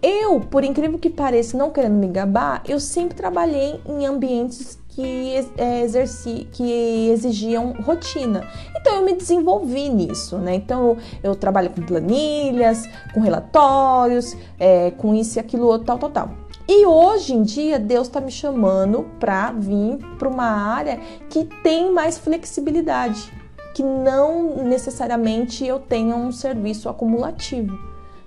Eu, 0.00 0.40
por 0.40 0.64
incrível 0.64 0.98
que 0.98 1.10
pareça, 1.10 1.58
não 1.58 1.70
querendo 1.70 1.96
me 1.96 2.06
gabar, 2.08 2.62
eu 2.66 2.80
sempre 2.80 3.14
trabalhei 3.14 3.82
em 3.84 4.06
ambientes 4.06 4.78
que, 4.88 5.34
é, 5.58 5.82
exerci, 5.82 6.48
que 6.50 7.10
exigiam 7.10 7.74
rotina. 7.82 8.48
Então 8.74 8.94
eu 8.94 9.04
me 9.04 9.12
desenvolvi 9.12 9.90
nisso, 9.90 10.38
né? 10.38 10.54
Então 10.54 10.88
eu, 10.88 10.98
eu 11.22 11.36
trabalho 11.36 11.68
com 11.68 11.82
planilhas, 11.82 12.88
com 13.12 13.20
relatórios, 13.20 14.34
é, 14.58 14.90
com 14.92 15.14
isso 15.14 15.38
e 15.38 15.40
aquilo, 15.40 15.78
tal, 15.80 15.98
tal, 15.98 16.08
tal. 16.08 16.43
E 16.66 16.86
hoje 16.86 17.34
em 17.34 17.42
dia 17.42 17.78
Deus 17.78 18.06
está 18.06 18.20
me 18.20 18.30
chamando 18.30 19.04
para 19.20 19.52
vir 19.52 19.98
para 20.18 20.28
uma 20.28 20.46
área 20.46 20.98
que 21.28 21.44
tem 21.62 21.92
mais 21.92 22.16
flexibilidade, 22.16 23.30
que 23.74 23.82
não 23.82 24.64
necessariamente 24.64 25.66
eu 25.66 25.78
tenha 25.78 26.16
um 26.16 26.32
serviço 26.32 26.88
acumulativo, 26.88 27.78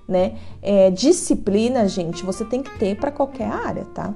né? 0.08 0.36
É, 0.62 0.91
disciplina, 0.91 1.88
gente, 1.88 2.24
você 2.24 2.46
tem 2.46 2.62
que 2.62 2.77
ter 2.77 2.96
para 2.96 3.12
qualquer 3.12 3.50
área, 3.50 3.86
tá? 3.86 4.13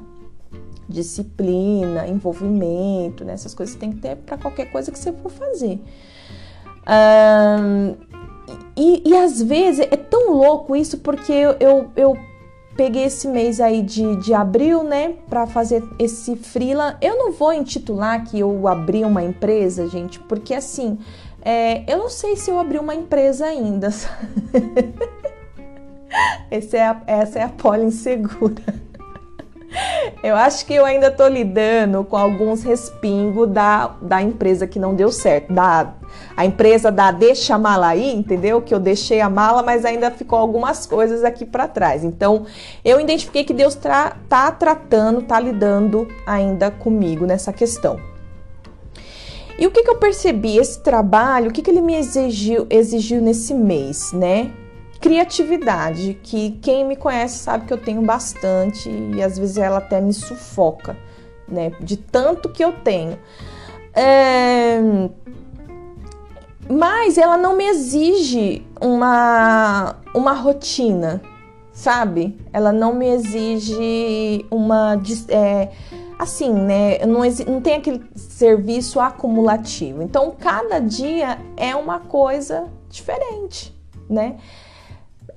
Disciplina, 0.88 2.08
envolvimento, 2.08 3.24
né? 3.26 3.34
essas 3.34 3.54
coisas 3.54 3.74
você 3.74 3.80
tem 3.80 3.92
que 3.92 4.02
ter 4.02 4.18
para 4.18 4.38
qualquer 4.38 4.72
coisa 4.72 4.92
que 4.92 5.00
você 5.00 5.12
for 5.14 5.32
fazer. 5.32 5.82
Um, 6.88 7.96
e, 8.76 9.10
e 9.10 9.16
às 9.16 9.42
vezes 9.42 9.88
é 9.90 9.96
tão 9.96 10.32
louco 10.32 10.76
isso 10.76 10.98
porque 10.98 11.32
eu, 11.32 11.56
eu, 11.60 11.92
eu 11.96 12.18
peguei 12.82 13.04
esse 13.04 13.28
mês 13.28 13.62
aí 13.62 13.84
de, 13.84 14.16
de 14.16 14.34
abril, 14.34 14.82
né, 14.82 15.14
para 15.30 15.46
fazer 15.46 15.84
esse 16.00 16.36
freela. 16.36 16.98
Eu 17.00 17.16
não 17.16 17.32
vou 17.32 17.54
intitular 17.54 18.24
que 18.24 18.40
eu 18.40 18.68
abri 18.68 19.06
uma 19.06 19.22
empresa, 19.22 19.88
gente, 19.88 20.20
porque 20.22 20.52
assim, 20.52 20.98
é, 21.44 21.84
eu 21.92 22.00
não 22.00 22.10
sei 22.10 22.36
se 22.36 22.50
eu 22.50 22.58
abri 22.58 22.80
uma 22.80 22.96
empresa 22.96 23.46
ainda. 23.46 23.90
É 26.52 26.82
a, 26.82 27.02
essa 27.08 27.40
é 27.40 27.44
a 27.44 27.48
poli 27.48 27.86
insegura. 27.86 28.62
Eu 30.24 30.36
acho 30.36 30.66
que 30.66 30.74
eu 30.74 30.86
ainda 30.86 31.10
tô 31.12 31.28
lidando 31.28 32.04
com 32.04 32.18
alguns 32.18 32.64
respingos 32.64 33.50
da, 33.50 33.96
da 34.02 34.22
empresa 34.22 34.68
que 34.68 34.80
não 34.80 34.94
deu 34.94 35.12
certo, 35.12 35.52
da 35.54 35.94
a 36.36 36.46
empresa 36.46 36.92
da 36.92 37.12
deixa 37.12 37.56
a 37.56 37.60
mala 37.60 37.88
aí, 37.88 38.14
entendeu? 38.14 38.62
Que 38.62 38.74
eu 38.74 38.80
deixei 38.80 39.22
a 39.22 39.30
mala, 39.30 39.64
mas 39.64 39.86
ainda 39.86 40.12
ficou 40.12 40.38
algumas 40.38 40.86
coisas 40.86 41.24
aqui 41.24 41.46
para 41.46 41.68
trás. 41.68 42.04
Então, 42.04 42.46
eu 42.84 43.00
identifiquei 43.00 43.44
que 43.44 43.54
Deus 43.54 43.76
tra 43.76 44.18
tá 44.28 44.52
tratando, 44.52 45.22
tá 45.22 45.40
lidando 45.40 46.08
ainda 46.26 46.70
comigo 46.70 47.26
nessa 47.26 47.54
questão. 47.54 48.00
E 49.58 49.68
o 49.68 49.72
que, 49.72 49.84
que 49.84 49.90
eu 49.90 49.98
percebi? 49.98 50.58
Esse 50.58 50.82
trabalho, 50.82 51.50
o 51.50 51.54
que, 51.54 51.62
que 51.62 51.70
ele 51.70 51.82
me 51.82 51.96
exigiu, 51.96 52.66
exigiu 52.70 53.22
nesse 53.22 53.54
mês, 53.54 54.12
né? 54.12 54.52
Criatividade, 55.02 56.14
que 56.22 56.52
quem 56.62 56.86
me 56.86 56.96
conhece 56.96 57.40
sabe 57.40 57.66
que 57.66 57.74
eu 57.74 57.78
tenho 57.78 58.04
bastante 58.04 58.88
e 58.90 59.22
às 59.22 59.38
vezes 59.38 59.58
ela 59.58 59.80
até 59.80 60.00
me 60.00 60.14
sufoca, 60.14 60.96
né? 61.48 61.72
De 61.82 61.98
tanto 61.98 62.50
que 62.50 62.64
eu 62.64 62.72
tenho. 62.72 63.18
É... 63.94 64.80
Mas 66.70 67.18
ela 67.18 67.36
não 67.36 67.58
me 67.58 67.66
exige 67.66 68.66
uma, 68.80 69.98
uma 70.14 70.32
rotina, 70.34 71.22
sabe? 71.74 72.38
Ela 72.54 72.72
não 72.72 72.94
me 72.94 73.08
exige 73.08 74.46
uma. 74.50 75.02
É, 75.28 75.70
assim, 76.18 76.54
né? 76.54 77.00
Não, 77.00 77.22
não 77.52 77.60
tem 77.60 77.76
aquele 77.76 78.04
serviço 78.16 79.00
acumulativo. 79.00 80.04
Então, 80.04 80.34
cada 80.40 80.80
dia 80.80 81.40
é 81.58 81.76
uma 81.76 82.00
coisa 82.00 82.70
diferente, 82.88 83.76
né? 84.08 84.38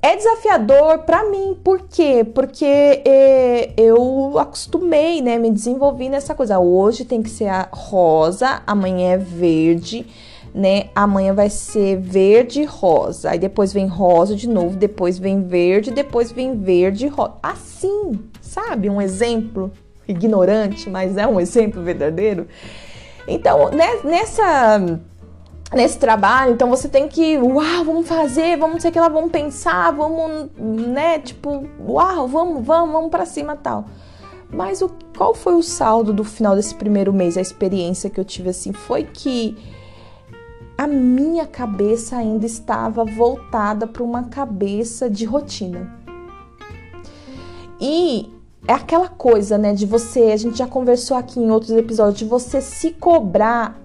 É 0.04 0.16
desafiador 0.16 0.98
para 0.98 1.24
mim, 1.30 1.56
por 1.64 1.80
quê? 1.88 2.26
Porque 2.34 2.66
é, 2.66 3.72
eu 3.74 4.38
acostumei, 4.38 5.22
né? 5.22 5.38
Me 5.38 5.50
desenvolvi 5.50 6.10
nessa 6.10 6.34
coisa. 6.34 6.58
Hoje 6.58 7.06
tem 7.06 7.22
que 7.22 7.30
ser 7.30 7.46
a 7.46 7.66
rosa, 7.72 8.62
amanhã 8.66 9.14
é 9.14 9.16
verde, 9.16 10.06
né? 10.54 10.88
Amanhã 10.94 11.32
vai 11.32 11.48
ser 11.48 11.96
verde 11.96 12.64
rosa. 12.64 13.30
Aí 13.30 13.38
depois 13.38 13.72
vem 13.72 13.86
rosa 13.86 14.36
de 14.36 14.46
novo, 14.46 14.76
depois 14.76 15.18
vem 15.18 15.42
verde, 15.42 15.90
depois 15.90 16.30
vem 16.30 16.54
verde 16.54 17.06
rosa. 17.06 17.36
Assim, 17.42 18.20
sabe? 18.42 18.90
Um 18.90 19.00
exemplo 19.00 19.72
ignorante, 20.06 20.90
mas 20.90 21.16
é 21.16 21.26
um 21.26 21.40
exemplo 21.40 21.82
verdadeiro. 21.82 22.46
Então, 23.26 23.70
né, 23.70 24.00
nessa 24.04 25.00
nesse 25.74 25.98
trabalho, 25.98 26.52
então 26.52 26.68
você 26.68 26.88
tem 26.88 27.08
que, 27.08 27.36
uau, 27.38 27.84
vamos 27.84 28.08
fazer, 28.08 28.56
vamos 28.56 28.82
sei 28.82 28.90
que 28.90 29.00
lá, 29.00 29.08
vamos 29.08 29.30
pensar, 29.30 29.92
vamos, 29.92 30.50
né, 30.58 31.18
tipo, 31.18 31.66
uau, 31.86 32.28
vamos, 32.28 32.64
vamos, 32.64 32.92
vamos 32.92 33.10
para 33.10 33.26
cima, 33.26 33.56
tal. 33.56 33.86
Mas 34.50 34.82
o 34.82 34.90
qual 35.16 35.34
foi 35.34 35.54
o 35.54 35.62
saldo 35.62 36.12
do 36.12 36.22
final 36.22 36.54
desse 36.54 36.74
primeiro 36.74 37.12
mês, 37.12 37.36
a 37.36 37.40
experiência 37.40 38.08
que 38.08 38.20
eu 38.20 38.24
tive 38.24 38.50
assim, 38.50 38.72
foi 38.72 39.04
que 39.04 39.56
a 40.76 40.86
minha 40.86 41.46
cabeça 41.46 42.16
ainda 42.16 42.46
estava 42.46 43.04
voltada 43.04 43.86
para 43.86 44.02
uma 44.02 44.24
cabeça 44.24 45.08
de 45.08 45.24
rotina. 45.24 45.92
E 47.80 48.32
é 48.66 48.72
aquela 48.72 49.08
coisa, 49.08 49.58
né, 49.58 49.72
de 49.74 49.86
você, 49.86 50.32
a 50.32 50.36
gente 50.36 50.58
já 50.58 50.66
conversou 50.66 51.16
aqui 51.16 51.38
em 51.38 51.50
outros 51.50 51.72
episódios, 51.72 52.18
de 52.18 52.24
você 52.24 52.60
se 52.60 52.92
cobrar 52.92 53.83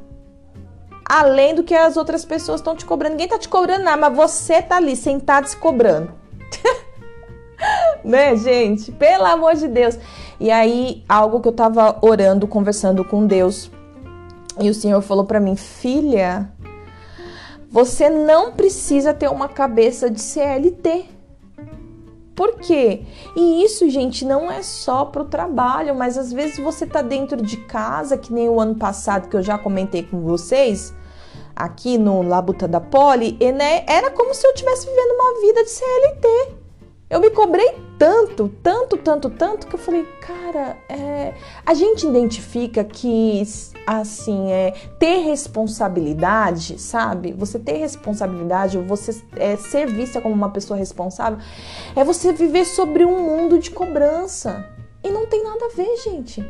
além 1.10 1.56
do 1.56 1.64
que 1.64 1.74
as 1.74 1.98
outras 1.98 2.24
pessoas 2.24 2.60
estão 2.60 2.76
te 2.76 2.86
cobrando. 2.86 3.14
Ninguém 3.14 3.28
tá 3.28 3.40
te 3.40 3.50
cobrando 3.50 3.84
nada, 3.84 3.98
mas 3.98 4.16
você 4.16 4.62
tá 4.62 4.78
ali 4.78 4.96
sentado 4.96 5.48
se 5.48 5.58
cobrando. 5.58 6.12
né, 8.06 8.36
gente? 8.36 8.92
Pelo 8.92 9.26
amor 9.26 9.56
de 9.56 9.68
Deus. 9.68 9.98
E 10.40 10.52
aí, 10.52 11.04
algo 11.10 11.42
que 11.42 11.48
eu 11.48 11.54
tava 11.54 11.98
orando, 12.02 12.48
conversando 12.48 13.04
com 13.04 13.26
Deus, 13.26 13.72
e 14.62 14.70
o 14.70 14.74
Senhor 14.74 15.02
falou 15.02 15.26
para 15.26 15.40
mim: 15.40 15.56
"Filha, 15.56 16.50
você 17.72 18.10
não 18.10 18.52
precisa 18.52 19.14
ter 19.14 19.30
uma 19.30 19.48
cabeça 19.48 20.10
de 20.10 20.22
CLT. 20.22 21.06
Por 22.36 22.56
quê? 22.56 23.02
E 23.36 23.66
isso, 23.66 23.90
gente, 23.90 24.24
não 24.24 24.50
é 24.50 24.64
só 24.64 25.04
para 25.04 25.24
o 25.24 25.26
trabalho, 25.26 25.94
mas 25.94 26.18
às 26.18 26.32
vezes 26.32 26.58
você 26.58 26.86
tá 26.86 27.02
dentro 27.02 27.42
de 27.42 27.58
casa, 27.58 28.18
que 28.18 28.32
nem 28.32 28.48
o 28.48 28.62
ano 28.62 28.76
passado 28.76 29.28
que 29.28 29.36
eu 29.36 29.44
já 29.44 29.58
comentei 29.58 30.04
com 30.04 30.22
vocês, 30.22 30.94
aqui 31.60 31.98
no 31.98 32.22
Labuta 32.22 32.68
da 32.68 32.80
Poli, 32.80 33.38
né, 33.54 33.84
era 33.86 34.10
como 34.10 34.34
se 34.34 34.48
eu 34.48 34.52
estivesse 34.52 34.88
vivendo 34.88 35.12
uma 35.12 35.42
vida 35.42 35.64
de 35.64 35.70
CLT. 35.70 36.60
Eu 37.10 37.20
me 37.20 37.32
cobrei 37.32 37.76
tanto, 37.98 38.48
tanto, 38.62 38.96
tanto, 38.96 39.32
tanto 39.32 39.68
que 39.68 39.74
eu 39.74 39.80
falei, 39.80 40.06
cara, 40.22 40.78
é... 40.88 41.34
a 41.66 41.74
gente 41.74 42.08
identifica 42.08 42.84
que 42.84 43.42
assim 43.86 44.52
é 44.52 44.72
ter 45.00 45.18
responsabilidade, 45.24 46.80
sabe? 46.80 47.34
Você 47.34 47.58
ter 47.58 47.78
responsabilidade, 47.78 48.78
você 48.78 49.20
é, 49.36 49.58
ser 49.58 49.88
vista 49.88 50.22
como 50.22 50.36
uma 50.36 50.52
pessoa 50.52 50.78
responsável, 50.78 51.40
é 51.96 52.04
você 52.04 52.32
viver 52.32 52.66
sobre 52.66 53.04
um 53.04 53.20
mundo 53.24 53.58
de 53.58 53.72
cobrança 53.72 54.70
e 55.04 55.10
não 55.10 55.26
tem 55.26 55.44
nada 55.44 55.66
a 55.66 55.76
ver, 55.76 55.98
gente. 56.04 56.48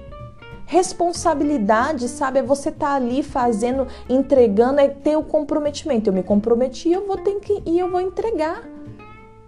Responsabilidade, 0.72 2.08
sabe? 2.08 2.38
É 2.38 2.44
você 2.44 2.70
estar 2.70 2.90
tá 2.90 2.94
ali 2.94 3.24
fazendo, 3.24 3.88
entregando, 4.08 4.80
é 4.80 4.88
ter 4.88 5.18
o 5.18 5.24
comprometimento. 5.24 6.12
Eu 6.12 6.14
me 6.14 6.22
comprometi, 6.22 6.92
eu 6.92 7.08
vou 7.08 7.18
ter 7.18 7.40
que 7.40 7.64
e 7.66 7.80
eu 7.80 7.90
vou 7.90 8.00
entregar. 8.00 8.62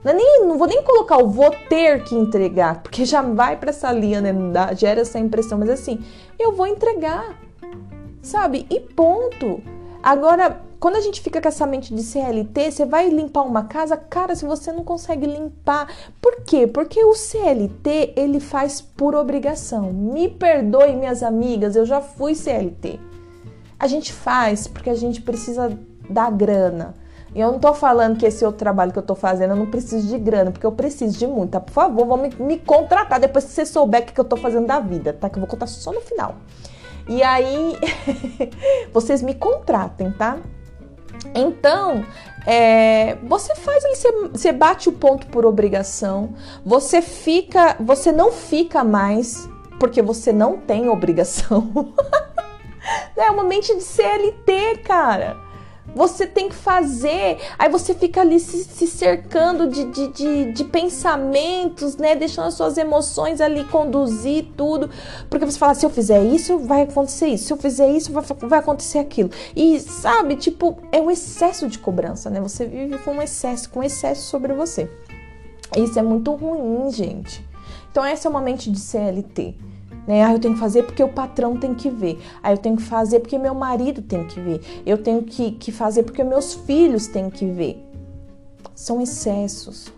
Não, 0.03 0.13
é 0.13 0.15
nem, 0.15 0.47
não 0.47 0.57
vou 0.57 0.67
nem 0.67 0.81
colocar 0.81 1.17
o 1.17 1.29
vou 1.29 1.51
ter 1.69 2.03
que 2.05 2.15
entregar, 2.15 2.81
porque 2.81 3.05
já 3.05 3.21
vai 3.21 3.55
para 3.55 3.69
essa 3.69 3.91
linha, 3.91 4.19
né? 4.19 4.33
Gera 4.75 5.01
essa 5.01 5.19
impressão, 5.19 5.59
mas 5.59 5.69
assim, 5.69 6.03
eu 6.39 6.53
vou 6.53 6.65
entregar, 6.65 7.39
sabe? 8.19 8.65
E 8.67 8.79
ponto. 8.79 9.61
Agora, 10.01 10.59
quando 10.81 10.95
a 10.95 10.99
gente 10.99 11.21
fica 11.21 11.39
com 11.39 11.47
essa 11.47 11.67
mente 11.67 11.93
de 11.93 12.01
CLT, 12.01 12.71
você 12.71 12.85
vai 12.87 13.07
limpar 13.07 13.43
uma 13.43 13.65
casa, 13.65 13.95
cara, 13.95 14.35
se 14.35 14.43
você 14.43 14.71
não 14.71 14.83
consegue 14.83 15.27
limpar. 15.27 15.87
Por 16.19 16.37
quê? 16.37 16.65
Porque 16.65 17.05
o 17.05 17.13
CLT, 17.13 18.13
ele 18.15 18.39
faz 18.39 18.81
por 18.81 19.13
obrigação. 19.13 19.93
Me 19.93 20.27
perdoe, 20.27 20.95
minhas 20.95 21.21
amigas, 21.21 21.75
eu 21.75 21.85
já 21.85 22.01
fui 22.01 22.33
CLT. 22.33 22.99
A 23.79 23.85
gente 23.85 24.11
faz 24.11 24.67
porque 24.67 24.89
a 24.89 24.95
gente 24.95 25.21
precisa 25.21 25.71
da 26.09 26.31
grana. 26.31 26.95
E 27.35 27.39
eu 27.39 27.51
não 27.51 27.59
tô 27.59 27.75
falando 27.75 28.17
que 28.17 28.25
esse 28.25 28.43
outro 28.43 28.57
trabalho 28.57 28.91
que 28.91 28.97
eu 28.97 29.03
tô 29.03 29.13
fazendo 29.13 29.51
eu 29.51 29.57
não 29.57 29.69
preciso 29.69 30.07
de 30.07 30.17
grana, 30.17 30.49
porque 30.49 30.65
eu 30.65 30.71
preciso 30.71 31.15
de 31.15 31.27
muito, 31.27 31.51
tá? 31.51 31.59
Por 31.59 31.73
favor, 31.73 32.07
vão 32.07 32.17
me, 32.17 32.29
me 32.39 32.57
contratar 32.57 33.19
depois 33.19 33.45
que 33.45 33.51
você 33.51 33.67
souber 33.67 34.01
o 34.01 34.05
que 34.07 34.19
eu 34.19 34.25
tô 34.25 34.35
fazendo 34.35 34.65
da 34.65 34.79
vida, 34.79 35.13
tá? 35.13 35.29
Que 35.29 35.37
eu 35.37 35.41
vou 35.41 35.47
contar 35.47 35.67
só 35.67 35.93
no 35.93 36.01
final. 36.01 36.37
E 37.07 37.21
aí, 37.21 37.77
vocês 38.91 39.21
me 39.21 39.35
contratem, 39.35 40.11
tá? 40.13 40.39
Então, 41.35 42.05
é, 42.45 43.15
você 43.23 43.55
faz 43.55 43.83
você, 43.83 44.11
você 44.29 44.51
bate 44.51 44.89
o 44.89 44.93
ponto 44.93 45.27
por 45.27 45.45
obrigação, 45.45 46.33
você 46.65 47.01
fica, 47.01 47.75
você 47.79 48.11
não 48.11 48.31
fica 48.31 48.83
mais 48.83 49.47
porque 49.79 50.01
você 50.01 50.31
não 50.31 50.57
tem 50.57 50.89
obrigação. 50.89 51.93
é 53.17 53.31
uma 53.31 53.43
mente 53.43 53.75
de 53.75 53.81
CLT, 53.81 54.77
cara. 54.83 55.50
Você 55.95 56.25
tem 56.25 56.47
que 56.47 56.55
fazer, 56.55 57.37
aí 57.59 57.69
você 57.69 57.93
fica 57.93 58.21
ali 58.21 58.39
se, 58.39 58.63
se 58.63 58.87
cercando 58.87 59.67
de, 59.67 59.85
de, 59.85 60.07
de, 60.07 60.51
de, 60.53 60.63
pensamentos, 60.63 61.97
né? 61.97 62.15
Deixando 62.15 62.47
as 62.47 62.53
suas 62.53 62.77
emoções 62.77 63.41
ali 63.41 63.63
conduzir 63.65 64.47
tudo. 64.55 64.89
Porque 65.29 65.45
você 65.45 65.59
fala, 65.59 65.73
se 65.73 65.85
eu 65.85 65.89
fizer 65.89 66.23
isso, 66.23 66.59
vai 66.59 66.83
acontecer 66.83 67.27
isso. 67.27 67.45
Se 67.45 67.53
eu 67.53 67.57
fizer 67.57 67.91
isso, 67.91 68.11
vai, 68.13 68.23
vai 68.23 68.59
acontecer 68.59 68.99
aquilo. 68.99 69.29
E 69.55 69.79
sabe, 69.79 70.35
tipo, 70.35 70.77
é 70.91 71.01
o 71.01 71.11
excesso 71.11 71.67
de 71.67 71.77
cobrança, 71.77 72.29
né? 72.29 72.39
Você 72.39 72.65
vive 72.65 72.97
com 72.99 73.11
um 73.11 73.21
excesso, 73.21 73.69
com 73.69 73.83
excesso 73.83 74.23
sobre 74.23 74.53
você. 74.53 74.89
Isso 75.75 75.99
é 75.99 76.01
muito 76.01 76.33
ruim, 76.33 76.91
gente. 76.91 77.45
Então, 77.91 78.05
essa 78.05 78.27
é 78.27 78.29
uma 78.29 78.41
mente 78.41 78.71
de 78.71 78.79
CLT. 78.79 79.70
Né? 80.07 80.23
Ah, 80.23 80.33
eu 80.33 80.39
tenho 80.39 80.53
que 80.53 80.59
fazer 80.59 80.83
porque 80.83 81.03
o 81.03 81.09
patrão 81.09 81.57
tem 81.57 81.73
que 81.73 81.89
ver. 81.89 82.19
Ah, 82.41 82.51
eu 82.51 82.57
tenho 82.57 82.75
que 82.75 82.83
fazer 82.83 83.19
porque 83.19 83.37
meu 83.37 83.53
marido 83.53 84.01
tem 84.01 84.27
que 84.27 84.39
ver. 84.39 84.61
Eu 84.85 84.97
tenho 84.97 85.23
que, 85.23 85.51
que 85.51 85.71
fazer 85.71 86.03
porque 86.03 86.23
meus 86.23 86.53
filhos 86.53 87.07
têm 87.07 87.29
que 87.29 87.45
ver. 87.45 87.83
São 88.73 89.01
excessos. 89.01 89.91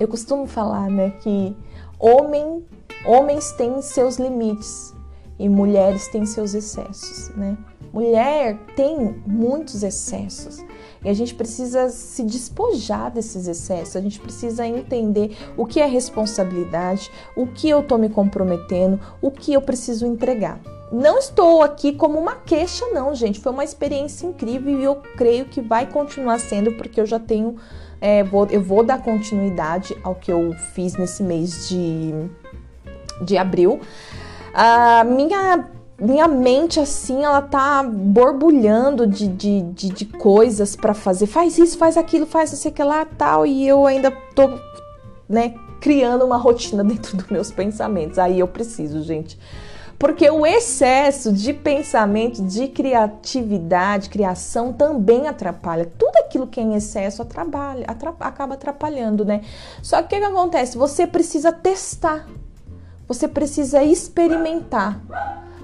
Eu 0.00 0.08
costumo 0.08 0.46
falar 0.46 0.88
né, 0.90 1.10
que 1.20 1.56
homem, 1.98 2.64
homens 3.04 3.52
têm 3.52 3.80
seus 3.82 4.16
limites 4.16 4.94
e 5.38 5.48
mulheres 5.48 6.08
têm 6.08 6.26
seus 6.26 6.54
excessos. 6.54 7.30
Né? 7.36 7.56
Mulher 7.92 8.58
tem 8.76 9.22
muitos 9.26 9.82
excessos. 9.82 10.64
E 11.04 11.08
a 11.08 11.14
gente 11.14 11.34
precisa 11.34 11.88
se 11.90 12.24
despojar 12.24 13.10
desses 13.10 13.46
excessos, 13.46 13.96
a 13.96 14.00
gente 14.00 14.18
precisa 14.18 14.66
entender 14.66 15.36
o 15.56 15.64
que 15.64 15.80
é 15.80 15.86
responsabilidade, 15.86 17.10
o 17.36 17.46
que 17.46 17.68
eu 17.68 17.80
estou 17.80 17.98
me 17.98 18.08
comprometendo, 18.08 18.98
o 19.22 19.30
que 19.30 19.52
eu 19.52 19.62
preciso 19.62 20.06
entregar. 20.06 20.60
Não 20.90 21.18
estou 21.18 21.62
aqui 21.62 21.92
como 21.92 22.18
uma 22.18 22.34
queixa, 22.34 22.86
não, 22.86 23.14
gente. 23.14 23.40
Foi 23.40 23.52
uma 23.52 23.64
experiência 23.64 24.26
incrível 24.26 24.80
e 24.80 24.84
eu 24.84 24.96
creio 25.16 25.44
que 25.44 25.60
vai 25.60 25.86
continuar 25.86 26.38
sendo, 26.40 26.72
porque 26.72 27.00
eu 27.00 27.06
já 27.06 27.18
tenho. 27.18 27.56
É, 28.00 28.24
vou, 28.24 28.46
eu 28.46 28.62
vou 28.62 28.82
dar 28.82 29.02
continuidade 29.02 29.96
ao 30.02 30.14
que 30.14 30.32
eu 30.32 30.54
fiz 30.72 30.96
nesse 30.96 31.22
mês 31.22 31.68
de, 31.68 32.12
de 33.22 33.36
abril. 33.36 33.80
A 34.54 35.04
minha 35.04 35.68
minha 36.00 36.28
mente 36.28 36.78
assim, 36.78 37.24
ela 37.24 37.42
tá 37.42 37.82
borbulhando 37.82 39.04
de, 39.06 39.26
de, 39.26 39.62
de, 39.62 39.88
de 39.88 40.04
coisas 40.04 40.76
para 40.76 40.94
fazer. 40.94 41.26
Faz 41.26 41.58
isso, 41.58 41.76
faz 41.76 41.96
aquilo, 41.96 42.24
faz 42.24 42.52
não 42.52 42.58
sei 42.58 42.70
o 42.70 42.74
que 42.74 42.82
lá, 42.84 43.04
tal. 43.04 43.44
E 43.44 43.66
eu 43.66 43.84
ainda 43.84 44.10
tô, 44.34 44.48
né, 45.28 45.54
criando 45.80 46.24
uma 46.24 46.36
rotina 46.36 46.84
dentro 46.84 47.16
dos 47.16 47.26
meus 47.26 47.50
pensamentos. 47.50 48.18
Aí 48.18 48.38
eu 48.38 48.46
preciso, 48.46 49.02
gente. 49.02 49.38
Porque 49.98 50.30
o 50.30 50.46
excesso 50.46 51.32
de 51.32 51.52
pensamento, 51.52 52.40
de 52.40 52.68
criatividade, 52.68 54.08
criação 54.08 54.72
também 54.72 55.26
atrapalha. 55.26 55.90
Tudo 55.98 56.16
aquilo 56.18 56.46
que 56.46 56.60
é 56.60 56.62
em 56.62 56.76
excesso 56.76 57.20
atrapalha, 57.20 57.84
acaba 58.20 58.54
atrapalhando, 58.54 59.24
né? 59.24 59.40
Só 59.82 60.00
que 60.00 60.14
o 60.14 60.20
que 60.20 60.24
acontece? 60.24 60.78
Você 60.78 61.04
precisa 61.04 61.50
testar. 61.50 62.28
Você 63.08 63.26
precisa 63.26 63.82
experimentar 63.82 65.00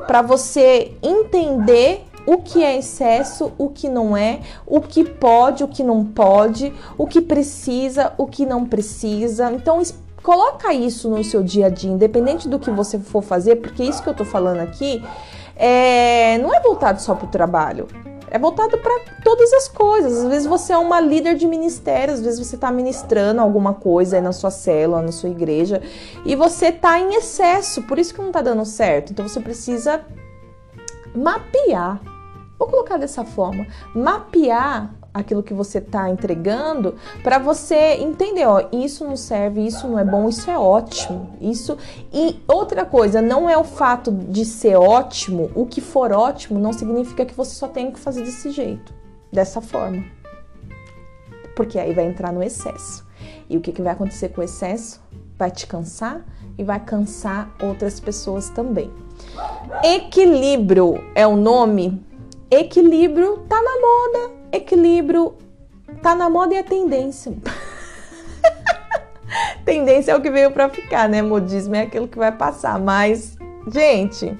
para 0.07 0.23
você 0.23 0.93
entender 1.03 2.05
o 2.27 2.39
que 2.39 2.63
é 2.63 2.79
excesso, 2.79 3.53
o 3.59 3.69
que 3.69 3.89
não 3.89 4.17
é, 4.17 4.41
o 4.67 4.81
que 4.81 5.05
pode, 5.05 5.63
o 5.63 5.69
que 5.69 5.83
não 5.83 6.05
pode, 6.05 6.73
o 6.97 7.07
que 7.07 7.21
precisa, 7.21 8.13
o 8.17 8.27
que 8.27 8.47
não 8.47 8.65
precisa. 8.65 9.53
Então, 9.53 9.83
coloca 10.23 10.73
isso 10.73 11.09
no 11.11 11.23
seu 11.23 11.43
dia 11.43 11.67
a 11.67 11.69
dia, 11.69 11.91
independente 11.91 12.49
do 12.49 12.59
que 12.59 12.71
você 12.71 12.99
for 12.99 13.23
fazer, 13.23 13.57
porque 13.57 13.85
isso 13.85 14.03
que 14.03 14.09
eu 14.09 14.15
tô 14.15 14.25
falando 14.25 14.61
aqui 14.61 15.05
é, 15.57 16.39
não 16.39 16.53
é 16.53 16.61
voltado 16.61 17.01
só 17.01 17.15
para 17.15 17.27
o 17.27 17.31
trabalho. 17.31 17.87
É 18.31 18.39
voltado 18.39 18.79
para 18.79 19.01
todas 19.23 19.53
as 19.53 19.69
coisas. 19.69 20.19
Às 20.19 20.29
vezes 20.29 20.47
você 20.47 20.73
é 20.73 20.79
uma 20.79 21.01
líder 21.01 21.35
de 21.37 21.47
ministério, 21.47 22.15
às 22.15 22.21
vezes 22.21 22.47
você 22.47 22.57
está 22.57 22.71
ministrando 22.71 23.41
alguma 23.41 23.75
coisa 23.75 24.17
aí 24.17 24.23
na 24.23 24.33
sua 24.33 24.51
célula, 24.51 25.03
na 25.03 25.13
sua 25.13 25.29
igreja, 25.29 25.83
e 26.25 26.35
você 26.35 26.67
está 26.67 26.99
em 26.99 27.15
excesso, 27.15 27.83
por 27.83 27.99
isso 27.99 28.15
que 28.15 28.21
não 28.21 28.29
está 28.29 28.43
dando 28.43 28.65
certo. 28.65 29.13
Então 29.13 29.27
você 29.29 29.41
precisa 29.41 30.05
mapear. 31.15 32.01
Vou 32.59 32.69
colocar 32.69 32.97
dessa 32.97 33.25
forma: 33.25 33.67
mapear 33.95 34.95
aquilo 35.15 35.45
que 35.45 35.55
você 35.55 35.79
está 35.79 36.11
entregando 36.11 36.97
para 37.23 37.39
você 37.39 37.95
entender, 38.01 38.45
ó, 38.47 38.67
isso 38.73 39.05
não 39.05 39.17
serve, 39.17 39.65
isso 39.65 39.87
não 39.87 39.97
é 39.97 40.05
bom, 40.05 40.29
isso 40.29 40.51
é 40.51 40.59
ótimo. 40.59 41.31
Isso 41.41 41.79
e 42.13 42.43
outra 42.49 42.85
coisa, 42.85 43.23
não 43.23 43.49
é 43.49 43.57
o 43.57 43.63
fato 43.63 44.11
de 44.11 44.45
ser 44.45 44.75
ótimo, 44.77 45.53
o 45.55 45.65
que 45.65 45.81
for 45.81 46.11
ótimo 46.11 46.59
não 46.59 46.73
significa 46.73 47.25
que 47.25 47.35
você 47.35 47.55
só 47.55 47.69
tem 47.69 47.93
que 47.93 48.01
fazer 48.01 48.23
desse 48.25 48.51
jeito, 48.51 48.93
dessa 49.33 49.61
forma. 49.61 50.05
Porque 51.55 51.79
aí 51.79 51.95
vai 51.95 52.07
entrar 52.07 52.33
no 52.33 52.43
excesso. 52.43 53.07
E 53.49 53.57
o 53.57 53.61
que, 53.61 53.71
que 53.71 53.81
vai 53.81 53.93
acontecer 53.93 54.31
com 54.31 54.41
o 54.41 54.45
excesso? 54.45 55.01
Vai 55.39 55.53
te 55.53 55.69
cansar 55.69 56.25
e 56.59 56.65
vai 56.65 56.81
cansar 56.81 57.55
outras 57.63 58.01
pessoas 58.01 58.49
também. 58.51 58.91
Equilíbrio 59.85 61.05
é 61.15 61.25
o 61.25 61.37
nome. 61.37 62.05
Equilíbrio 62.51 63.39
tá 63.49 63.61
na 63.63 63.81
moda 63.81 64.44
equilíbrio 64.57 65.35
tá 66.03 66.15
na 66.15 66.29
moda 66.31 66.55
e 66.55 66.59
é 66.59 66.63
tendência. 66.63 67.33
tendência 69.65 70.13
é 70.13 70.17
o 70.17 70.21
que 70.21 70.31
veio 70.31 70.51
para 70.51 70.69
ficar, 70.69 71.09
né? 71.09 71.23
Modismo 71.23 71.75
é 71.75 71.83
aquilo 71.83 72.09
que 72.09 72.19
vai 72.19 72.33
passar, 72.33 72.79
mas 72.79 73.37
gente, 73.69 74.37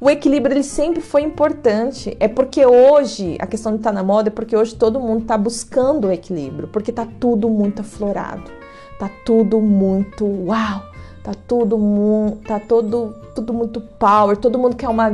o 0.00 0.10
equilíbrio 0.10 0.54
ele 0.54 0.62
sempre 0.62 1.00
foi 1.00 1.22
importante. 1.22 2.16
É 2.20 2.28
porque 2.28 2.64
hoje, 2.64 3.36
a 3.40 3.46
questão 3.46 3.72
de 3.72 3.78
estar 3.78 3.90
tá 3.90 3.94
na 3.94 4.02
moda 4.02 4.28
é 4.28 4.30
porque 4.30 4.56
hoje 4.56 4.74
todo 4.74 5.00
mundo 5.00 5.22
está 5.22 5.36
buscando 5.36 6.08
o 6.08 6.12
equilíbrio, 6.12 6.68
porque 6.68 6.92
tá 6.92 7.06
tudo 7.18 7.48
muito 7.48 7.80
aflorado. 7.80 8.50
Tá 8.98 9.10
tudo 9.24 9.60
muito 9.60 10.24
uau 10.24 10.93
Tá 11.24 11.32
tudo 11.48 11.78
muito, 11.78 12.46
tá 12.46 12.60
todo, 12.60 13.14
tudo 13.34 13.54
muito 13.54 13.80
power, 13.80 14.36
todo 14.36 14.58
mundo 14.58 14.76
quer, 14.76 14.90
uma, 14.90 15.10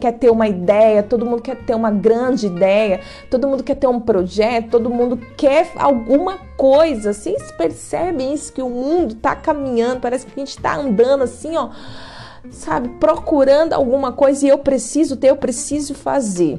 quer 0.00 0.10
ter 0.10 0.28
uma 0.28 0.48
ideia, 0.48 1.04
todo 1.04 1.24
mundo 1.24 1.40
quer 1.40 1.54
ter 1.64 1.72
uma 1.72 1.88
grande 1.88 2.48
ideia, 2.48 3.00
todo 3.30 3.46
mundo 3.46 3.62
quer 3.62 3.76
ter 3.76 3.86
um 3.86 4.00
projeto, 4.00 4.70
todo 4.70 4.90
mundo 4.90 5.16
quer 5.36 5.70
alguma 5.76 6.36
coisa. 6.56 7.12
Vocês 7.12 7.52
percebem 7.52 8.34
isso 8.34 8.52
que 8.52 8.60
o 8.60 8.68
mundo 8.68 9.14
tá 9.14 9.36
caminhando, 9.36 10.00
parece 10.00 10.26
que 10.26 10.32
a 10.34 10.44
gente 10.44 10.58
tá 10.58 10.78
andando 10.78 11.22
assim, 11.22 11.56
ó, 11.56 11.70
sabe, 12.50 12.88
procurando 12.98 13.72
alguma 13.72 14.10
coisa 14.10 14.44
e 14.44 14.48
eu 14.48 14.58
preciso 14.58 15.14
ter, 15.14 15.30
eu 15.30 15.36
preciso 15.36 15.94
fazer. 15.94 16.58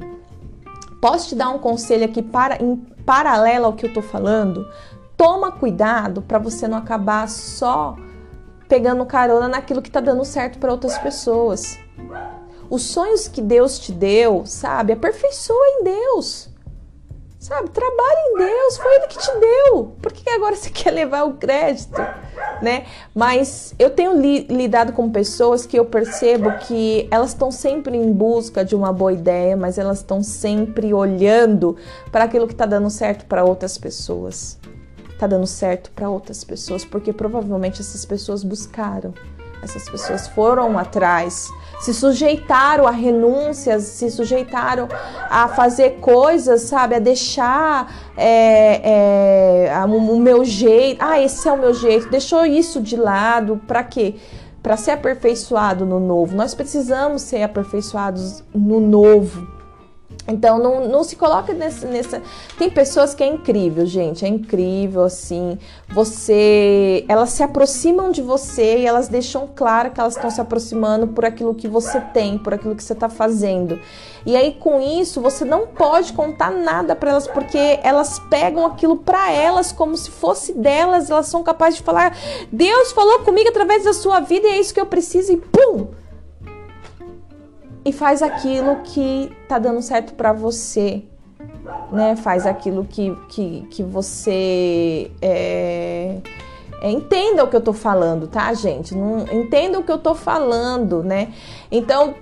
Posso 0.98 1.28
te 1.28 1.34
dar 1.34 1.50
um 1.50 1.58
conselho 1.58 2.06
aqui 2.06 2.22
para 2.22 2.56
em 2.62 2.76
paralelo 3.04 3.66
ao 3.66 3.74
que 3.74 3.84
eu 3.84 3.92
tô 3.92 4.00
falando? 4.00 4.66
Toma 5.14 5.52
cuidado 5.52 6.22
para 6.22 6.38
você 6.38 6.66
não 6.66 6.78
acabar 6.78 7.28
só 7.28 7.94
pegando 8.68 9.04
carona 9.06 9.48
naquilo 9.48 9.82
que 9.82 9.88
está 9.88 10.00
dando 10.00 10.24
certo 10.24 10.58
para 10.58 10.70
outras 10.70 10.98
pessoas. 10.98 11.78
Os 12.70 12.82
sonhos 12.82 13.26
que 13.26 13.40
Deus 13.40 13.78
te 13.78 13.92
deu, 13.92 14.44
sabe, 14.44 14.92
aperfeiçoa 14.92 15.66
em 15.80 15.84
Deus. 15.84 16.50
Sabe, 17.38 17.70
trabalha 17.70 18.18
em 18.30 18.36
Deus, 18.36 18.76
foi 18.76 18.96
Ele 18.96 19.06
que 19.06 19.18
te 19.18 19.30
deu. 19.38 19.92
Por 20.02 20.12
que 20.12 20.28
agora 20.28 20.54
você 20.54 20.68
quer 20.70 20.90
levar 20.90 21.22
o 21.22 21.34
crédito? 21.34 21.98
Né? 22.60 22.84
Mas 23.14 23.74
eu 23.78 23.88
tenho 23.88 24.20
li 24.20 24.40
lidado 24.50 24.92
com 24.92 25.08
pessoas 25.10 25.64
que 25.64 25.78
eu 25.78 25.84
percebo 25.84 26.50
que 26.58 27.08
elas 27.10 27.30
estão 27.30 27.50
sempre 27.50 27.96
em 27.96 28.12
busca 28.12 28.64
de 28.64 28.74
uma 28.74 28.92
boa 28.92 29.12
ideia, 29.12 29.56
mas 29.56 29.78
elas 29.78 29.98
estão 29.98 30.22
sempre 30.22 30.92
olhando 30.92 31.76
para 32.10 32.24
aquilo 32.24 32.46
que 32.46 32.54
está 32.54 32.66
dando 32.66 32.90
certo 32.90 33.24
para 33.24 33.44
outras 33.44 33.78
pessoas 33.78 34.58
tá 35.18 35.26
dando 35.26 35.46
certo 35.46 35.90
para 35.90 36.08
outras 36.08 36.44
pessoas, 36.44 36.84
porque 36.84 37.12
provavelmente 37.12 37.80
essas 37.80 38.04
pessoas 38.04 38.44
buscaram, 38.44 39.12
essas 39.62 39.88
pessoas 39.88 40.28
foram 40.28 40.78
atrás, 40.78 41.48
se 41.80 41.92
sujeitaram 41.92 42.86
a 42.86 42.92
renúncias, 42.92 43.82
se 43.82 44.10
sujeitaram 44.10 44.88
a 45.28 45.48
fazer 45.48 45.98
coisas, 46.00 46.62
sabe, 46.62 46.94
a 46.94 46.98
deixar 47.00 47.92
é, 48.16 49.66
é, 49.68 49.84
o 49.84 50.18
meu 50.18 50.44
jeito, 50.44 51.02
ah, 51.02 51.20
esse 51.20 51.48
é 51.48 51.52
o 51.52 51.58
meu 51.58 51.74
jeito, 51.74 52.08
deixou 52.08 52.46
isso 52.46 52.80
de 52.80 52.96
lado, 52.96 53.60
para 53.66 53.82
quê? 53.82 54.14
Para 54.62 54.76
ser 54.76 54.92
aperfeiçoado 54.92 55.84
no 55.84 55.98
novo. 55.98 56.36
Nós 56.36 56.54
precisamos 56.54 57.22
ser 57.22 57.42
aperfeiçoados 57.42 58.44
no 58.54 58.80
novo 58.80 59.57
então 60.28 60.58
não, 60.58 60.86
não 60.86 61.02
se 61.02 61.16
coloca 61.16 61.54
nessa, 61.54 61.86
nessa. 61.88 62.22
Tem 62.58 62.68
pessoas 62.68 63.14
que 63.14 63.24
é 63.24 63.26
incrível, 63.26 63.86
gente. 63.86 64.26
É 64.26 64.28
incrível, 64.28 65.04
assim. 65.04 65.58
Você. 65.88 67.06
Elas 67.08 67.30
se 67.30 67.42
aproximam 67.42 68.10
de 68.10 68.20
você 68.20 68.80
e 68.80 68.86
elas 68.86 69.08
deixam 69.08 69.48
claro 69.56 69.90
que 69.90 69.98
elas 69.98 70.16
estão 70.16 70.30
se 70.30 70.38
aproximando 70.38 71.08
por 71.08 71.24
aquilo 71.24 71.54
que 71.54 71.66
você 71.66 71.98
tem, 71.98 72.36
por 72.36 72.52
aquilo 72.52 72.76
que 72.76 72.84
você 72.84 72.92
está 72.92 73.08
fazendo. 73.08 73.80
E 74.26 74.36
aí, 74.36 74.52
com 74.52 74.78
isso, 74.78 75.18
você 75.22 75.46
não 75.46 75.66
pode 75.66 76.12
contar 76.12 76.50
nada 76.50 76.94
para 76.94 77.12
elas, 77.12 77.26
porque 77.26 77.80
elas 77.82 78.18
pegam 78.18 78.66
aquilo 78.66 78.96
para 78.96 79.32
elas 79.32 79.72
como 79.72 79.96
se 79.96 80.10
fosse 80.10 80.52
delas. 80.52 81.10
Elas 81.10 81.26
são 81.26 81.42
capazes 81.42 81.78
de 81.78 81.82
falar: 81.82 82.14
Deus 82.52 82.92
falou 82.92 83.20
comigo 83.20 83.48
através 83.48 83.84
da 83.84 83.94
sua 83.94 84.20
vida 84.20 84.46
e 84.46 84.50
é 84.50 84.60
isso 84.60 84.74
que 84.74 84.80
eu 84.80 84.86
preciso, 84.86 85.32
e 85.32 85.38
pum! 85.38 85.86
E 87.88 87.92
faz 87.92 88.20
aquilo 88.20 88.76
que 88.84 89.34
tá 89.48 89.58
dando 89.58 89.80
certo 89.80 90.12
para 90.12 90.30
você, 90.30 91.02
né? 91.90 92.16
Faz 92.16 92.46
aquilo 92.46 92.84
que, 92.84 93.16
que, 93.30 93.66
que 93.70 93.82
você 93.82 95.10
é, 95.22 96.18
é, 96.82 96.90
entenda 96.90 97.42
o 97.42 97.48
que 97.48 97.56
eu 97.56 97.62
tô 97.62 97.72
falando, 97.72 98.26
tá, 98.26 98.52
gente? 98.52 98.94
Não 98.94 99.20
entenda 99.32 99.78
o 99.78 99.82
que 99.82 99.90
eu 99.90 99.96
tô 99.96 100.14
falando, 100.14 101.02
né? 101.02 101.32
Então 101.72 102.14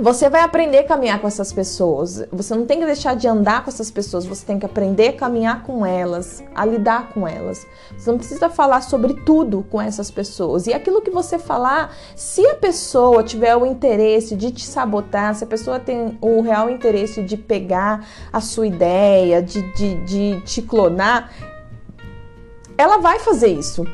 você 0.00 0.30
vai 0.30 0.40
aprender 0.40 0.78
a 0.78 0.84
caminhar 0.84 1.20
com 1.20 1.28
essas 1.28 1.52
pessoas. 1.52 2.24
Você 2.32 2.54
não 2.54 2.64
tem 2.64 2.80
que 2.80 2.86
deixar 2.86 3.14
de 3.14 3.28
andar 3.28 3.62
com 3.62 3.70
essas 3.70 3.90
pessoas, 3.90 4.24
você 4.24 4.46
tem 4.46 4.58
que 4.58 4.64
aprender 4.64 5.08
a 5.08 5.12
caminhar 5.12 5.62
com 5.62 5.84
elas, 5.84 6.42
a 6.54 6.64
lidar 6.64 7.10
com 7.10 7.28
elas. 7.28 7.66
Você 7.96 8.10
não 8.10 8.18
precisa 8.18 8.48
falar 8.48 8.80
sobre 8.80 9.14
tudo 9.14 9.64
com 9.70 9.80
essas 9.80 10.10
pessoas. 10.10 10.66
E 10.66 10.72
aquilo 10.72 11.02
que 11.02 11.10
você 11.10 11.38
falar, 11.38 11.94
se 12.16 12.46
a 12.46 12.54
pessoa 12.54 13.22
tiver 13.22 13.54
o 13.54 13.66
interesse 13.66 14.34
de 14.34 14.50
te 14.50 14.66
sabotar, 14.66 15.34
se 15.34 15.44
a 15.44 15.46
pessoa 15.46 15.78
tem 15.78 16.18
o 16.20 16.40
real 16.40 16.70
interesse 16.70 17.22
de 17.22 17.36
pegar 17.36 18.06
a 18.32 18.40
sua 18.40 18.66
ideia, 18.66 19.42
de, 19.42 19.60
de, 19.74 19.94
de 20.04 20.40
te 20.42 20.62
clonar, 20.62 21.30
ela 22.78 22.98
vai 22.98 23.18
fazer 23.18 23.48
isso. 23.48 23.86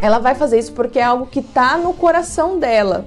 Ela 0.00 0.18
vai 0.18 0.34
fazer 0.34 0.58
isso 0.58 0.72
porque 0.72 0.98
é 0.98 1.04
algo 1.04 1.26
que 1.26 1.40
está 1.40 1.76
no 1.76 1.92
coração 1.92 2.58
dela. 2.58 3.04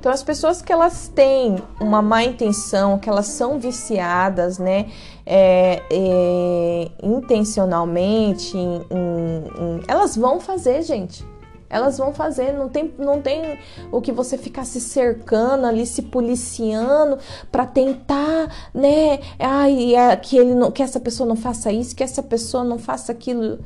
Então, 0.00 0.10
as 0.10 0.22
pessoas 0.22 0.62
que 0.62 0.72
elas 0.72 1.08
têm 1.08 1.56
uma 1.78 2.00
má 2.00 2.24
intenção, 2.24 2.98
que 2.98 3.06
elas 3.06 3.26
são 3.26 3.60
viciadas, 3.60 4.58
né, 4.58 4.86
é, 5.26 5.82
é, 5.92 6.90
intencionalmente, 7.02 8.56
em, 8.56 8.76
em, 8.80 9.82
elas 9.86 10.16
vão 10.16 10.40
fazer, 10.40 10.80
gente. 10.80 11.22
Elas 11.68 11.98
vão 11.98 12.14
fazer, 12.14 12.50
não 12.54 12.70
tem, 12.70 12.94
não 12.98 13.20
tem 13.20 13.58
o 13.92 14.00
que 14.00 14.10
você 14.10 14.38
ficar 14.38 14.64
se 14.64 14.80
cercando 14.80 15.66
ali, 15.66 15.84
se 15.84 16.00
policiando 16.00 17.18
para 17.52 17.66
tentar, 17.66 18.70
né? 18.72 19.20
Ai, 19.38 19.94
é, 19.94 20.16
que 20.16 20.38
ele 20.38 20.54
não, 20.54 20.70
que 20.72 20.82
essa 20.82 20.98
pessoa 20.98 21.28
não 21.28 21.36
faça 21.36 21.70
isso, 21.70 21.94
que 21.94 22.02
essa 22.02 22.22
pessoa 22.22 22.64
não 22.64 22.78
faça 22.78 23.12
aquilo. 23.12 23.58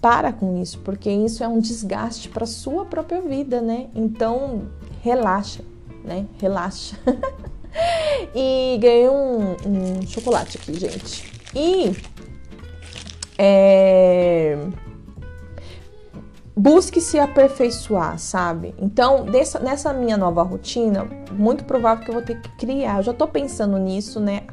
Para 0.00 0.34
com 0.34 0.60
isso, 0.60 0.80
porque 0.80 1.10
isso 1.10 1.42
é 1.42 1.48
um 1.48 1.58
desgaste 1.58 2.28
para 2.28 2.44
sua 2.44 2.84
própria 2.84 3.22
vida, 3.22 3.62
né? 3.62 3.86
Então, 3.94 4.68
relaxa, 5.04 5.62
né? 6.02 6.26
Relaxa. 6.40 6.96
e 8.34 8.78
ganhei 8.80 9.08
um, 9.10 9.52
um, 9.52 10.06
chocolate 10.06 10.56
aqui, 10.56 10.72
gente. 10.80 11.30
E 11.54 11.94
é, 13.36 14.56
busque 16.56 17.02
se 17.02 17.18
aperfeiçoar, 17.18 18.18
sabe? 18.18 18.74
Então, 18.78 19.26
dessa, 19.26 19.60
nessa 19.60 19.92
minha 19.92 20.16
nova 20.16 20.42
rotina, 20.42 21.06
muito 21.30 21.64
provável 21.64 22.02
que 22.02 22.10
eu 22.10 22.14
vou 22.14 22.22
ter 22.22 22.40
que 22.40 22.48
criar. 22.56 22.96
Eu 22.96 23.02
já 23.02 23.12
tô 23.12 23.28
pensando 23.28 23.76
nisso, 23.76 24.18
né? 24.18 24.44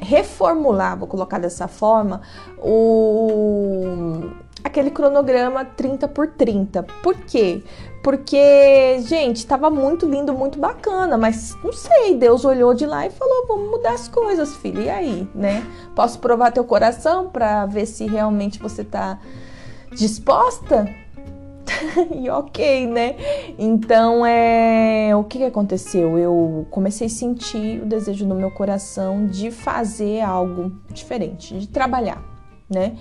Reformular, 0.00 0.98
vou 0.98 1.06
colocar 1.06 1.38
dessa 1.38 1.68
forma, 1.68 2.22
o 2.56 4.30
aquele 4.62 4.90
cronograma 4.90 5.64
30 5.64 6.08
por 6.08 6.28
30. 6.28 6.82
Por 7.02 7.16
quê? 7.16 7.62
Porque, 8.08 9.00
gente, 9.00 9.46
tava 9.46 9.68
muito 9.68 10.08
lindo, 10.08 10.32
muito 10.32 10.58
bacana, 10.58 11.18
mas 11.18 11.54
não 11.62 11.74
sei, 11.74 12.14
Deus 12.14 12.42
olhou 12.42 12.72
de 12.72 12.86
lá 12.86 13.06
e 13.06 13.10
falou: 13.10 13.46
"Vamos 13.46 13.70
mudar 13.70 13.92
as 13.92 14.08
coisas, 14.08 14.56
filho". 14.56 14.80
E 14.80 14.88
aí, 14.88 15.28
né? 15.34 15.62
Posso 15.94 16.18
provar 16.18 16.50
teu 16.50 16.64
coração 16.64 17.28
para 17.28 17.66
ver 17.66 17.84
se 17.84 18.06
realmente 18.06 18.58
você 18.60 18.82
tá 18.82 19.18
disposta? 19.94 20.88
e 22.16 22.30
ok, 22.30 22.86
né? 22.86 23.14
Então, 23.58 24.24
é, 24.24 25.14
o 25.14 25.22
que, 25.24 25.36
que 25.36 25.44
aconteceu? 25.44 26.18
Eu 26.18 26.66
comecei 26.70 27.08
a 27.08 27.10
sentir 27.10 27.82
o 27.82 27.84
desejo 27.84 28.26
no 28.26 28.34
meu 28.34 28.50
coração 28.50 29.26
de 29.26 29.50
fazer 29.50 30.22
algo 30.22 30.72
diferente, 30.88 31.58
de 31.58 31.68
trabalhar, 31.68 32.24
né? 32.70 32.96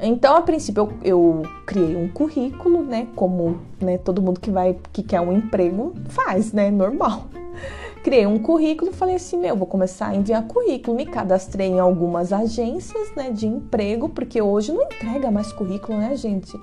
Então, 0.00 0.36
a 0.36 0.42
princípio, 0.42 0.92
eu, 1.02 1.16
eu, 1.16 1.42
criei 1.64 1.96
um 1.96 2.08
currículo, 2.08 2.82
né? 2.82 3.08
Como 3.16 3.60
né, 3.80 3.96
todo 3.96 4.20
mundo 4.20 4.40
que 4.40 4.50
vai 4.50 4.76
que 4.92 5.02
quer 5.02 5.20
um 5.20 5.32
emprego 5.32 5.94
faz, 6.08 6.52
né? 6.52 6.70
Normal. 6.70 7.26
Criei 8.04 8.26
um 8.26 8.38
currículo 8.38 8.92
e 8.92 8.94
falei 8.94 9.16
assim, 9.16 9.36
meu, 9.36 9.56
vou 9.56 9.66
começar 9.66 10.08
a 10.08 10.14
enviar 10.14 10.46
currículo. 10.46 10.96
Me 10.96 11.06
cadastrei 11.06 11.68
em 11.68 11.80
algumas 11.80 12.32
agências, 12.32 13.12
né, 13.16 13.30
de 13.30 13.48
emprego, 13.48 14.08
porque 14.08 14.40
hoje 14.40 14.70
não 14.70 14.82
entrega 14.82 15.28
mais 15.28 15.50
currículo, 15.50 15.98
né, 15.98 16.14
gente? 16.14 16.56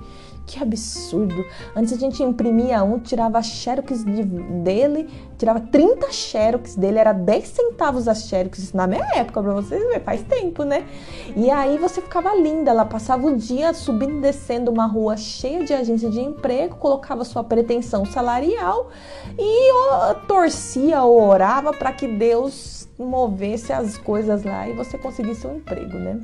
Que 0.46 0.62
absurdo. 0.62 1.44
Antes 1.74 1.92
a 1.94 1.96
gente 1.96 2.22
imprimia 2.22 2.84
um, 2.84 2.98
tirava 2.98 3.42
xerox 3.42 4.04
de, 4.04 4.22
dele, 4.22 5.08
tirava 5.38 5.58
30 5.58 6.12
xerox 6.12 6.76
dele, 6.76 6.98
era 6.98 7.12
10 7.12 7.48
centavos 7.48 8.06
a 8.06 8.14
xerox, 8.14 8.58
isso 8.58 8.76
na 8.76 8.86
minha 8.86 9.04
época, 9.14 9.42
pra 9.42 9.52
vocês 9.54 9.82
verem, 9.82 10.00
faz 10.00 10.22
tempo, 10.22 10.62
né? 10.62 10.86
E 11.34 11.50
aí 11.50 11.78
você 11.78 12.02
ficava 12.02 12.34
linda, 12.34 12.70
ela 12.70 12.84
passava 12.84 13.26
o 13.26 13.36
dia 13.36 13.72
subindo 13.72 14.18
e 14.18 14.20
descendo 14.20 14.70
uma 14.70 14.86
rua 14.86 15.16
cheia 15.16 15.64
de 15.64 15.72
agência 15.72 16.10
de 16.10 16.20
emprego, 16.20 16.76
colocava 16.76 17.24
sua 17.24 17.42
pretensão 17.42 18.04
salarial 18.04 18.90
e 19.38 19.72
ó, 19.72 20.14
torcia 20.14 21.02
ou 21.02 21.22
orava 21.22 21.72
para 21.72 21.92
que 21.92 22.06
Deus 22.06 22.86
movesse 22.98 23.72
as 23.72 23.96
coisas 23.98 24.44
lá 24.44 24.68
e 24.68 24.72
você 24.74 24.98
conseguisse 24.98 25.46
um 25.46 25.56
emprego, 25.56 25.98
né? 25.98 26.20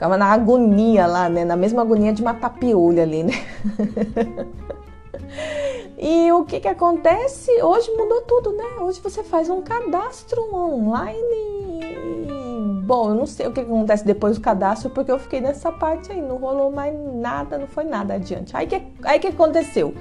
Ficava 0.00 0.16
na 0.16 0.32
agonia 0.32 1.06
lá, 1.06 1.28
né? 1.28 1.44
Na 1.44 1.56
mesma 1.56 1.82
agonia 1.82 2.10
de 2.10 2.22
uma 2.22 2.32
tapiolha 2.32 3.02
ali, 3.02 3.22
né? 3.22 3.34
E 6.02 6.32
o 6.32 6.46
que 6.46 6.58
que 6.58 6.68
acontece? 6.68 7.50
Hoje 7.62 7.90
mudou 7.94 8.22
tudo, 8.22 8.52
né? 8.52 8.64
Hoje 8.80 8.98
você 9.02 9.22
faz 9.22 9.50
um 9.50 9.60
cadastro 9.60 10.42
online. 10.54 11.80
Bom, 12.86 13.10
eu 13.10 13.14
não 13.14 13.26
sei 13.26 13.46
o 13.46 13.52
que 13.52 13.60
acontece 13.60 14.02
depois 14.06 14.38
do 14.38 14.40
cadastro, 14.40 14.88
porque 14.88 15.12
eu 15.12 15.18
fiquei 15.18 15.42
nessa 15.42 15.70
parte 15.70 16.10
aí, 16.10 16.22
não 16.22 16.38
rolou 16.38 16.72
mais 16.72 16.98
nada, 17.14 17.58
não 17.58 17.66
foi 17.66 17.84
nada 17.84 18.14
adiante. 18.14 18.56
Aí 18.56 18.66
que, 18.66 18.82
aí 19.04 19.18
que 19.18 19.26
aconteceu? 19.26 19.94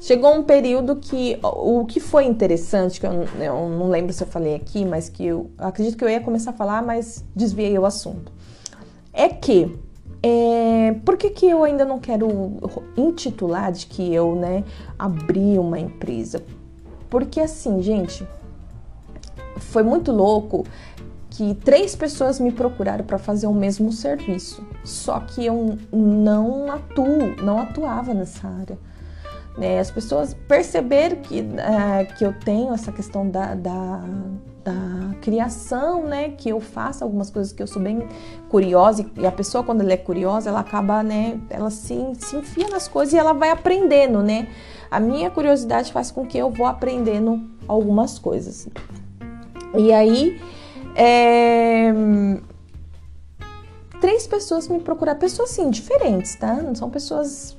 Chegou 0.00 0.34
um 0.34 0.42
período 0.42 0.96
que 0.96 1.38
o 1.40 1.86
que 1.86 2.00
foi 2.00 2.24
interessante, 2.24 2.98
que 2.98 3.06
eu, 3.06 3.12
eu 3.40 3.68
não 3.68 3.88
lembro 3.88 4.12
se 4.12 4.24
eu 4.24 4.26
falei 4.26 4.56
aqui, 4.56 4.84
mas 4.84 5.08
que 5.08 5.24
eu 5.24 5.52
acredito 5.56 5.96
que 5.96 6.02
eu 6.02 6.10
ia 6.10 6.20
começar 6.20 6.50
a 6.50 6.54
falar, 6.54 6.82
mas 6.82 7.24
desviei 7.36 7.78
o 7.78 7.86
assunto. 7.86 8.33
É 9.14 9.28
que 9.28 9.78
é, 10.26 10.96
por 11.04 11.16
que, 11.16 11.30
que 11.30 11.46
eu 11.46 11.62
ainda 11.62 11.84
não 11.84 12.00
quero 12.00 12.56
intitular 12.96 13.70
de 13.70 13.86
que 13.86 14.12
eu 14.12 14.34
né, 14.34 14.64
abri 14.98 15.58
uma 15.58 15.78
empresa? 15.78 16.42
Porque 17.10 17.40
assim, 17.40 17.82
gente, 17.82 18.26
foi 19.58 19.82
muito 19.82 20.10
louco 20.10 20.64
que 21.28 21.54
três 21.56 21.94
pessoas 21.94 22.40
me 22.40 22.50
procuraram 22.50 23.04
para 23.04 23.18
fazer 23.18 23.46
o 23.46 23.52
mesmo 23.52 23.92
serviço, 23.92 24.66
só 24.82 25.20
que 25.20 25.44
eu 25.44 25.78
não 25.92 26.72
atuo, 26.72 27.36
não 27.42 27.58
atuava 27.58 28.14
nessa 28.14 28.48
área. 28.48 28.78
Né? 29.58 29.78
As 29.78 29.90
pessoas 29.90 30.34
perceberam 30.48 31.16
que, 31.16 31.40
é, 31.40 32.04
que 32.04 32.24
eu 32.24 32.32
tenho 32.32 32.72
essa 32.72 32.90
questão 32.90 33.28
da, 33.28 33.54
da 33.54 34.00
da 34.64 35.14
criação, 35.20 36.04
né? 36.04 36.30
Que 36.30 36.48
eu 36.48 36.58
faço 36.58 37.04
algumas 37.04 37.30
coisas 37.30 37.52
que 37.52 37.62
eu 37.62 37.66
sou 37.66 37.82
bem 37.82 38.08
curiosa 38.48 39.04
e 39.18 39.26
a 39.26 39.30
pessoa 39.30 39.62
quando 39.62 39.82
ela 39.82 39.92
é 39.92 39.96
curiosa, 39.96 40.48
ela 40.48 40.60
acaba, 40.60 41.02
né? 41.02 41.38
Ela 41.50 41.70
se, 41.70 41.94
se 42.18 42.36
enfia 42.36 42.68
nas 42.68 42.88
coisas 42.88 43.12
e 43.12 43.18
ela 43.18 43.34
vai 43.34 43.50
aprendendo, 43.50 44.22
né? 44.22 44.48
A 44.90 44.98
minha 44.98 45.30
curiosidade 45.30 45.92
faz 45.92 46.10
com 46.10 46.26
que 46.26 46.38
eu 46.38 46.50
vou 46.50 46.66
aprendendo 46.66 47.42
algumas 47.68 48.18
coisas. 48.18 48.68
E 49.76 49.92
aí, 49.92 50.40
é... 50.94 51.92
três 54.00 54.26
pessoas 54.26 54.66
me 54.68 54.80
procuraram, 54.80 55.18
pessoas 55.18 55.50
assim 55.50 55.68
diferentes, 55.68 56.36
tá? 56.36 56.54
Não 56.54 56.74
são 56.74 56.88
pessoas 56.88 57.56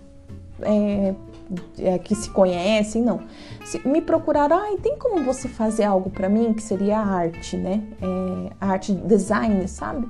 é, 0.61 1.13
é, 1.79 1.97
que 1.97 2.15
se 2.15 2.29
conhecem, 2.29 3.01
não. 3.01 3.21
Se 3.63 3.85
me 3.87 4.01
procuraram, 4.01 4.57
ah, 4.57 4.77
tem 4.81 4.97
como 4.97 5.23
você 5.23 5.47
fazer 5.47 5.83
algo 5.83 6.09
para 6.09 6.29
mim 6.29 6.53
que 6.53 6.61
seria 6.61 6.99
arte, 6.99 7.57
né? 7.57 7.83
É, 8.01 8.51
arte 8.59 8.93
design, 8.93 9.67
sabe? 9.67 10.07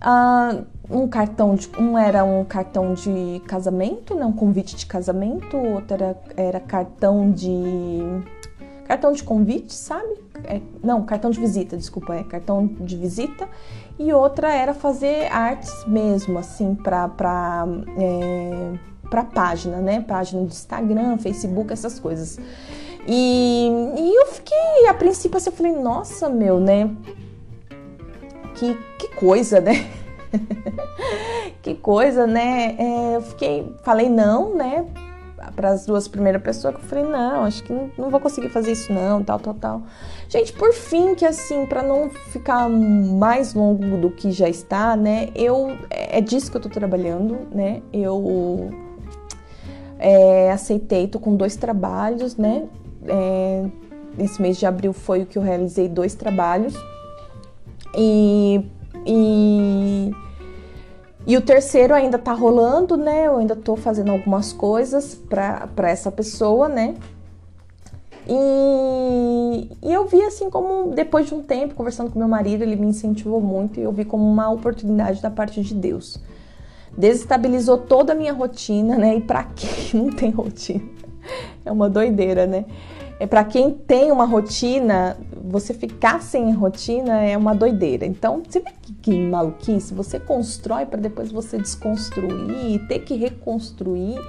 Ah, 0.00 0.62
um 0.90 1.08
cartão 1.08 1.54
de, 1.54 1.68
um 1.78 1.98
era 1.98 2.24
um 2.24 2.44
cartão 2.44 2.94
de 2.94 3.42
casamento, 3.46 4.14
né? 4.14 4.24
Um 4.24 4.32
convite 4.32 4.76
de 4.76 4.86
casamento, 4.86 5.56
outro 5.56 5.94
era, 5.94 6.16
era 6.36 6.60
cartão 6.60 7.30
de 7.30 8.00
cartão 8.86 9.12
de 9.12 9.22
convite, 9.22 9.74
sabe? 9.74 10.18
É, 10.44 10.62
não, 10.82 11.04
cartão 11.04 11.30
de 11.30 11.38
visita, 11.38 11.76
desculpa, 11.76 12.14
é 12.14 12.24
cartão 12.24 12.66
de 12.66 12.96
visita. 12.96 13.46
E 13.98 14.12
outra 14.12 14.50
era 14.50 14.72
fazer 14.72 15.30
artes 15.30 15.84
mesmo, 15.86 16.38
assim, 16.38 16.74
para 16.74 17.66
é, 17.98 18.72
para 19.08 19.24
página, 19.24 19.78
né? 19.78 20.00
Página 20.00 20.44
de 20.44 20.52
Instagram, 20.52 21.18
Facebook, 21.18 21.72
essas 21.72 21.98
coisas. 21.98 22.38
E, 23.06 23.70
e 23.96 24.14
eu 24.14 24.26
fiquei, 24.26 24.86
a 24.86 24.92
princípio, 24.92 25.38
assim, 25.38 25.48
eu 25.48 25.56
falei, 25.56 25.72
nossa, 25.72 26.28
meu, 26.28 26.60
né? 26.60 26.90
Que, 28.54 28.74
que 28.98 29.08
coisa, 29.14 29.60
né? 29.60 29.88
que 31.62 31.74
coisa, 31.74 32.26
né? 32.26 32.76
É, 32.78 33.16
eu 33.16 33.22
fiquei, 33.22 33.74
falei 33.82 34.10
não, 34.10 34.54
né? 34.54 34.84
Para 35.56 35.70
as 35.70 35.86
duas 35.86 36.06
primeiras 36.06 36.42
pessoas, 36.42 36.74
que 36.74 36.82
eu 36.82 36.84
falei, 36.84 37.04
não, 37.04 37.44
acho 37.44 37.62
que 37.64 37.72
não, 37.72 37.90
não, 37.96 38.10
vou 38.10 38.20
conseguir 38.20 38.50
fazer 38.50 38.72
isso, 38.72 38.92
não, 38.92 39.24
tal, 39.24 39.38
tal, 39.38 39.54
tal. 39.54 39.82
Gente, 40.28 40.52
por 40.52 40.74
fim, 40.74 41.14
que 41.14 41.24
assim, 41.24 41.64
para 41.64 41.82
não 41.82 42.10
ficar 42.10 42.68
mais 42.68 43.54
longo 43.54 43.96
do 43.96 44.10
que 44.10 44.30
já 44.30 44.50
está, 44.50 44.94
né? 44.94 45.30
Eu, 45.34 45.78
é 45.88 46.20
disso 46.20 46.50
que 46.50 46.58
eu 46.58 46.60
tô 46.60 46.68
trabalhando, 46.68 47.48
né? 47.50 47.80
Eu 47.90 48.87
é, 49.98 50.50
aceitei, 50.52 51.08
tô 51.08 51.18
com 51.18 51.34
dois 51.36 51.56
trabalhos, 51.56 52.36
né? 52.36 52.66
É, 53.06 53.64
esse 54.18 54.40
mês 54.40 54.56
de 54.56 54.66
abril 54.66 54.92
foi 54.92 55.22
o 55.22 55.26
que 55.26 55.38
eu 55.38 55.42
realizei 55.42 55.88
dois 55.88 56.14
trabalhos. 56.14 56.74
E, 57.96 58.60
e, 59.06 60.10
e 61.26 61.36
o 61.36 61.40
terceiro 61.40 61.94
ainda 61.94 62.18
tá 62.18 62.32
rolando, 62.32 62.96
né? 62.96 63.26
Eu 63.26 63.38
ainda 63.38 63.56
tô 63.56 63.76
fazendo 63.76 64.12
algumas 64.12 64.52
coisas 64.52 65.14
para 65.14 65.90
essa 65.90 66.12
pessoa, 66.12 66.68
né? 66.68 66.94
E, 68.30 69.70
e, 69.82 69.92
eu 69.92 70.06
vi 70.06 70.22
assim 70.22 70.50
como, 70.50 70.90
depois 70.90 71.26
de 71.26 71.34
um 71.34 71.42
tempo, 71.42 71.74
conversando 71.74 72.10
com 72.10 72.18
meu 72.18 72.28
marido, 72.28 72.62
ele 72.62 72.76
me 72.76 72.86
incentivou 72.86 73.40
muito 73.40 73.80
e 73.80 73.82
eu 73.82 73.90
vi 73.90 74.04
como 74.04 74.22
uma 74.22 74.50
oportunidade 74.50 75.22
da 75.22 75.30
parte 75.30 75.62
de 75.62 75.74
Deus 75.74 76.20
desestabilizou 76.98 77.78
toda 77.78 78.12
a 78.12 78.16
minha 78.16 78.32
rotina, 78.32 78.98
né? 78.98 79.16
E 79.16 79.20
para 79.20 79.44
quem 79.44 79.70
não 80.02 80.10
tem 80.10 80.30
rotina, 80.30 80.82
é 81.64 81.70
uma 81.70 81.88
doideira, 81.88 82.46
né? 82.46 82.64
É 83.20 83.26
para 83.26 83.44
quem 83.44 83.70
tem 83.70 84.12
uma 84.12 84.24
rotina, 84.24 85.16
você 85.44 85.74
ficar 85.74 86.22
sem 86.22 86.52
rotina 86.52 87.20
é 87.20 87.36
uma 87.36 87.52
doideira. 87.52 88.06
Então, 88.06 88.42
você 88.46 88.60
vê 88.60 88.70
que, 88.80 88.92
que 88.94 89.18
maluquice, 89.18 89.92
você 89.92 90.20
constrói 90.20 90.86
para 90.86 91.00
depois 91.00 91.32
você 91.32 91.58
desconstruir 91.58 92.74
e 92.74 92.78
ter 92.86 93.00
que 93.00 93.16
reconstruir. 93.16 94.20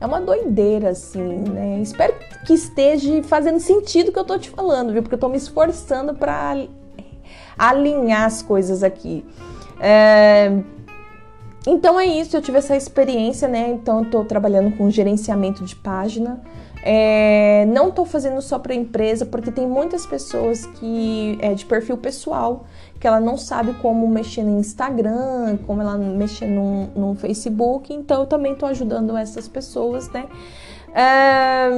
É 0.00 0.06
uma 0.06 0.20
doideira, 0.20 0.90
assim, 0.90 1.20
né? 1.20 1.78
Espero 1.82 2.14
que 2.46 2.54
esteja 2.54 3.22
fazendo 3.22 3.58
sentido 3.58 4.08
o 4.08 4.12
que 4.12 4.18
eu 4.18 4.24
tô 4.24 4.38
te 4.38 4.48
falando, 4.48 4.92
viu? 4.92 5.02
Porque 5.02 5.16
eu 5.16 5.20
tô 5.20 5.28
me 5.28 5.36
esforçando 5.36 6.14
para 6.14 6.56
alinhar 7.58 8.24
as 8.24 8.40
coisas 8.40 8.82
aqui. 8.82 9.26
É, 9.78 10.58
então 11.66 11.98
é 11.98 12.06
isso, 12.06 12.36
eu 12.36 12.42
tive 12.42 12.58
essa 12.58 12.76
experiência, 12.76 13.48
né? 13.48 13.70
Então 13.70 14.00
eu 14.00 14.10
tô 14.10 14.24
trabalhando 14.24 14.76
com 14.76 14.90
gerenciamento 14.90 15.64
de 15.64 15.74
página. 15.76 16.40
É, 16.82 17.66
não 17.66 17.88
estou 17.88 18.06
fazendo 18.06 18.40
só 18.40 18.58
para 18.58 18.74
empresa, 18.74 19.26
porque 19.26 19.50
tem 19.50 19.66
muitas 19.66 20.06
pessoas 20.06 20.64
que 20.64 21.36
é 21.40 21.52
de 21.52 21.64
perfil 21.66 21.98
pessoal, 21.98 22.64
que 23.00 23.06
ela 23.06 23.20
não 23.20 23.36
sabe 23.36 23.74
como 23.74 24.06
mexer 24.08 24.42
no 24.42 24.58
Instagram, 24.58 25.58
como 25.66 25.82
ela 25.82 25.98
mexer 25.98 26.46
no, 26.46 27.14
Facebook, 27.16 27.92
então 27.92 28.20
eu 28.20 28.26
também 28.26 28.52
estou 28.52 28.68
ajudando 28.68 29.16
essas 29.16 29.48
pessoas, 29.48 30.08
né? 30.10 30.26
É, 30.94 31.68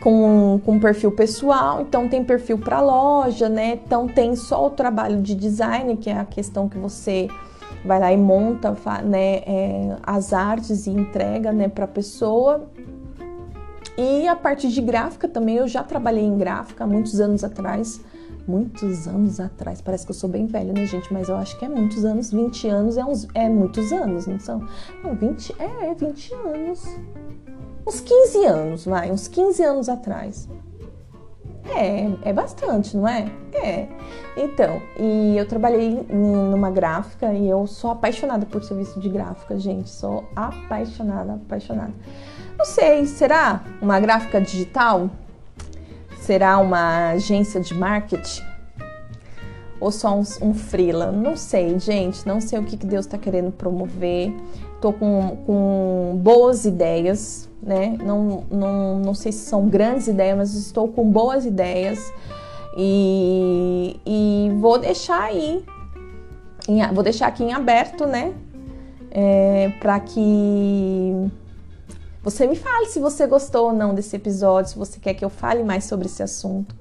com, 0.00 0.60
com 0.64 0.78
perfil 0.78 1.10
pessoal, 1.10 1.80
então 1.80 2.08
tem 2.08 2.22
perfil 2.22 2.58
para 2.58 2.80
loja, 2.80 3.48
né? 3.48 3.80
Então 3.84 4.06
tem 4.06 4.36
só 4.36 4.66
o 4.66 4.70
trabalho 4.70 5.20
de 5.22 5.34
design, 5.34 5.96
que 5.96 6.10
é 6.10 6.18
a 6.18 6.24
questão 6.24 6.68
que 6.68 6.78
você 6.78 7.28
vai 7.86 8.00
lá 8.00 8.12
e 8.12 8.16
monta 8.16 8.76
né, 9.04 9.36
é, 9.46 9.96
as 10.02 10.32
artes 10.32 10.86
e 10.86 10.90
entrega 10.90 11.52
né, 11.52 11.68
para 11.68 11.84
a 11.84 11.88
pessoa. 11.88 12.68
E 13.96 14.28
a 14.28 14.36
parte 14.36 14.68
de 14.68 14.80
gráfica 14.82 15.26
também, 15.26 15.56
eu 15.56 15.66
já 15.66 15.82
trabalhei 15.82 16.24
em 16.24 16.36
gráfica 16.36 16.84
há 16.84 16.86
muitos 16.86 17.18
anos 17.20 17.42
atrás. 17.42 18.00
Muitos 18.46 19.08
anos 19.08 19.40
atrás, 19.40 19.80
parece 19.80 20.04
que 20.04 20.12
eu 20.12 20.14
sou 20.14 20.30
bem 20.30 20.46
velha, 20.46 20.72
né, 20.72 20.86
gente? 20.86 21.12
Mas 21.12 21.28
eu 21.28 21.34
acho 21.34 21.58
que 21.58 21.64
é 21.64 21.68
muitos 21.68 22.04
anos, 22.04 22.30
20 22.30 22.68
anos 22.68 22.96
é, 22.96 23.04
uns, 23.04 23.26
é 23.34 23.48
muitos 23.48 23.92
anos, 23.92 24.26
não 24.28 24.38
são? 24.38 24.64
Não, 25.02 25.16
20, 25.16 25.56
é, 25.58 25.90
é 25.90 25.94
20 25.94 26.34
anos. 26.34 26.84
Uns 27.84 28.00
15 28.00 28.44
anos, 28.44 28.84
vai, 28.84 29.10
uns 29.10 29.26
15 29.26 29.62
anos 29.64 29.88
atrás. 29.88 30.48
É, 31.68 32.28
é 32.28 32.32
bastante, 32.32 32.96
não 32.96 33.08
é? 33.08 33.30
É. 33.52 33.88
Então, 34.36 34.80
e 34.98 35.36
eu 35.36 35.46
trabalhei 35.46 36.06
numa 36.08 36.70
gráfica 36.70 37.32
e 37.32 37.48
eu 37.48 37.66
sou 37.66 37.90
apaixonada 37.90 38.46
por 38.46 38.62
serviço 38.62 39.00
de 39.00 39.08
gráfica, 39.08 39.58
gente. 39.58 39.90
Sou 39.90 40.24
apaixonada, 40.34 41.34
apaixonada. 41.34 41.92
Não 42.58 42.64
sei, 42.64 43.06
será 43.06 43.62
uma 43.80 43.98
gráfica 43.98 44.40
digital? 44.40 45.10
Será 46.18 46.58
uma 46.58 47.10
agência 47.10 47.60
de 47.60 47.74
marketing? 47.74 48.42
Ou 49.78 49.92
só 49.92 50.16
um, 50.16 50.22
um 50.42 50.54
freela? 50.54 51.12
Não 51.12 51.36
sei, 51.36 51.78
gente. 51.78 52.26
Não 52.26 52.40
sei 52.40 52.58
o 52.58 52.64
que, 52.64 52.76
que 52.76 52.86
Deus 52.86 53.06
está 53.06 53.18
querendo 53.18 53.52
promover. 53.52 54.34
Tô 54.80 54.92
com, 54.92 55.38
com 55.46 56.18
boas 56.22 56.64
ideias, 56.64 57.48
né? 57.62 57.96
Não, 58.02 58.44
não, 58.50 58.98
não 58.98 59.14
sei 59.14 59.32
se 59.32 59.46
são 59.46 59.68
grandes 59.68 60.06
ideias, 60.06 60.36
mas 60.36 60.54
estou 60.54 60.88
com 60.88 61.10
boas 61.10 61.44
ideias 61.44 62.12
e, 62.76 63.98
e 64.04 64.50
vou 64.58 64.78
deixar 64.78 65.22
aí, 65.22 65.64
em, 66.68 66.86
vou 66.92 67.02
deixar 67.02 67.28
aqui 67.28 67.42
em 67.42 67.52
aberto, 67.52 68.06
né? 68.06 68.34
É, 69.10 69.72
para 69.80 69.98
que 70.00 71.30
você 72.22 72.46
me 72.46 72.56
fale 72.56 72.86
se 72.86 73.00
você 73.00 73.26
gostou 73.26 73.68
ou 73.68 73.72
não 73.72 73.94
desse 73.94 74.14
episódio, 74.16 74.72
se 74.72 74.76
você 74.76 75.00
quer 75.00 75.14
que 75.14 75.24
eu 75.24 75.30
fale 75.30 75.62
mais 75.62 75.84
sobre 75.84 76.06
esse 76.06 76.22
assunto. 76.22 76.74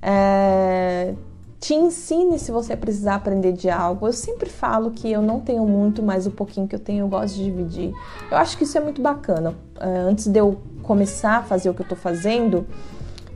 É, 0.00 1.14
te 1.60 1.74
ensine 1.74 2.38
se 2.38 2.52
você 2.52 2.76
precisar 2.76 3.16
aprender 3.16 3.52
de 3.52 3.68
algo. 3.68 4.06
Eu 4.06 4.12
sempre 4.12 4.48
falo 4.48 4.90
que 4.92 5.10
eu 5.10 5.20
não 5.20 5.40
tenho 5.40 5.66
muito, 5.66 6.02
mas 6.02 6.26
o 6.26 6.30
pouquinho 6.30 6.68
que 6.68 6.74
eu 6.74 6.80
tenho 6.80 7.04
eu 7.04 7.08
gosto 7.08 7.34
de 7.34 7.44
dividir. 7.44 7.92
Eu 8.30 8.36
acho 8.36 8.56
que 8.56 8.64
isso 8.64 8.78
é 8.78 8.80
muito 8.80 9.02
bacana. 9.02 9.54
É, 9.80 9.88
antes 9.98 10.26
de 10.26 10.38
eu 10.38 10.58
começar 10.82 11.38
a 11.38 11.42
fazer 11.42 11.68
o 11.68 11.74
que 11.74 11.82
eu 11.82 11.88
tô 11.88 11.96
fazendo, 11.96 12.66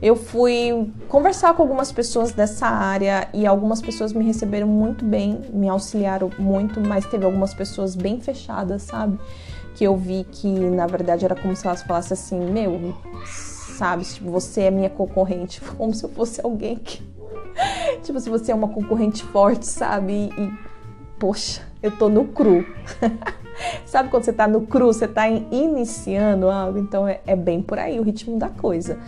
eu 0.01 0.15
fui 0.15 0.91
conversar 1.07 1.53
com 1.53 1.61
algumas 1.61 1.91
pessoas 1.91 2.33
dessa 2.33 2.67
área 2.67 3.29
e 3.33 3.45
algumas 3.45 3.81
pessoas 3.81 4.11
me 4.11 4.25
receberam 4.25 4.67
muito 4.67 5.05
bem, 5.05 5.39
me 5.53 5.69
auxiliaram 5.69 6.29
muito, 6.37 6.81
mas 6.81 7.05
teve 7.05 7.23
algumas 7.23 7.53
pessoas 7.53 7.95
bem 7.95 8.19
fechadas, 8.19 8.83
sabe? 8.83 9.17
Que 9.75 9.85
eu 9.85 9.95
vi 9.95 10.25
que 10.29 10.47
na 10.47 10.87
verdade 10.87 11.23
era 11.23 11.35
como 11.35 11.55
se 11.55 11.65
elas 11.65 11.83
falassem 11.83 12.15
assim: 12.15 12.39
Meu, 12.51 12.93
sabe? 13.25 14.03
Tipo, 14.03 14.29
você 14.29 14.63
é 14.63 14.71
minha 14.71 14.89
concorrente, 14.89 15.61
como 15.77 15.93
se 15.93 16.03
eu 16.03 16.09
fosse 16.09 16.41
alguém 16.43 16.75
que. 16.75 17.01
Tipo, 18.03 18.19
se 18.19 18.29
você 18.29 18.51
é 18.51 18.55
uma 18.55 18.67
concorrente 18.67 19.23
forte, 19.23 19.65
sabe? 19.65 20.13
E, 20.13 20.41
e 20.41 20.53
poxa, 21.19 21.61
eu 21.81 21.91
tô 21.91 22.09
no 22.09 22.25
cru. 22.25 22.65
sabe 23.85 24.09
quando 24.09 24.23
você 24.23 24.33
tá 24.33 24.47
no 24.47 24.61
cru, 24.61 24.87
você 24.87 25.07
tá 25.07 25.27
iniciando 25.27 26.49
algo? 26.49 26.77
Então 26.77 27.07
é, 27.07 27.21
é 27.25 27.35
bem 27.35 27.61
por 27.61 27.79
aí 27.79 27.99
o 27.99 28.03
ritmo 28.03 28.37
da 28.37 28.49
coisa. 28.49 28.99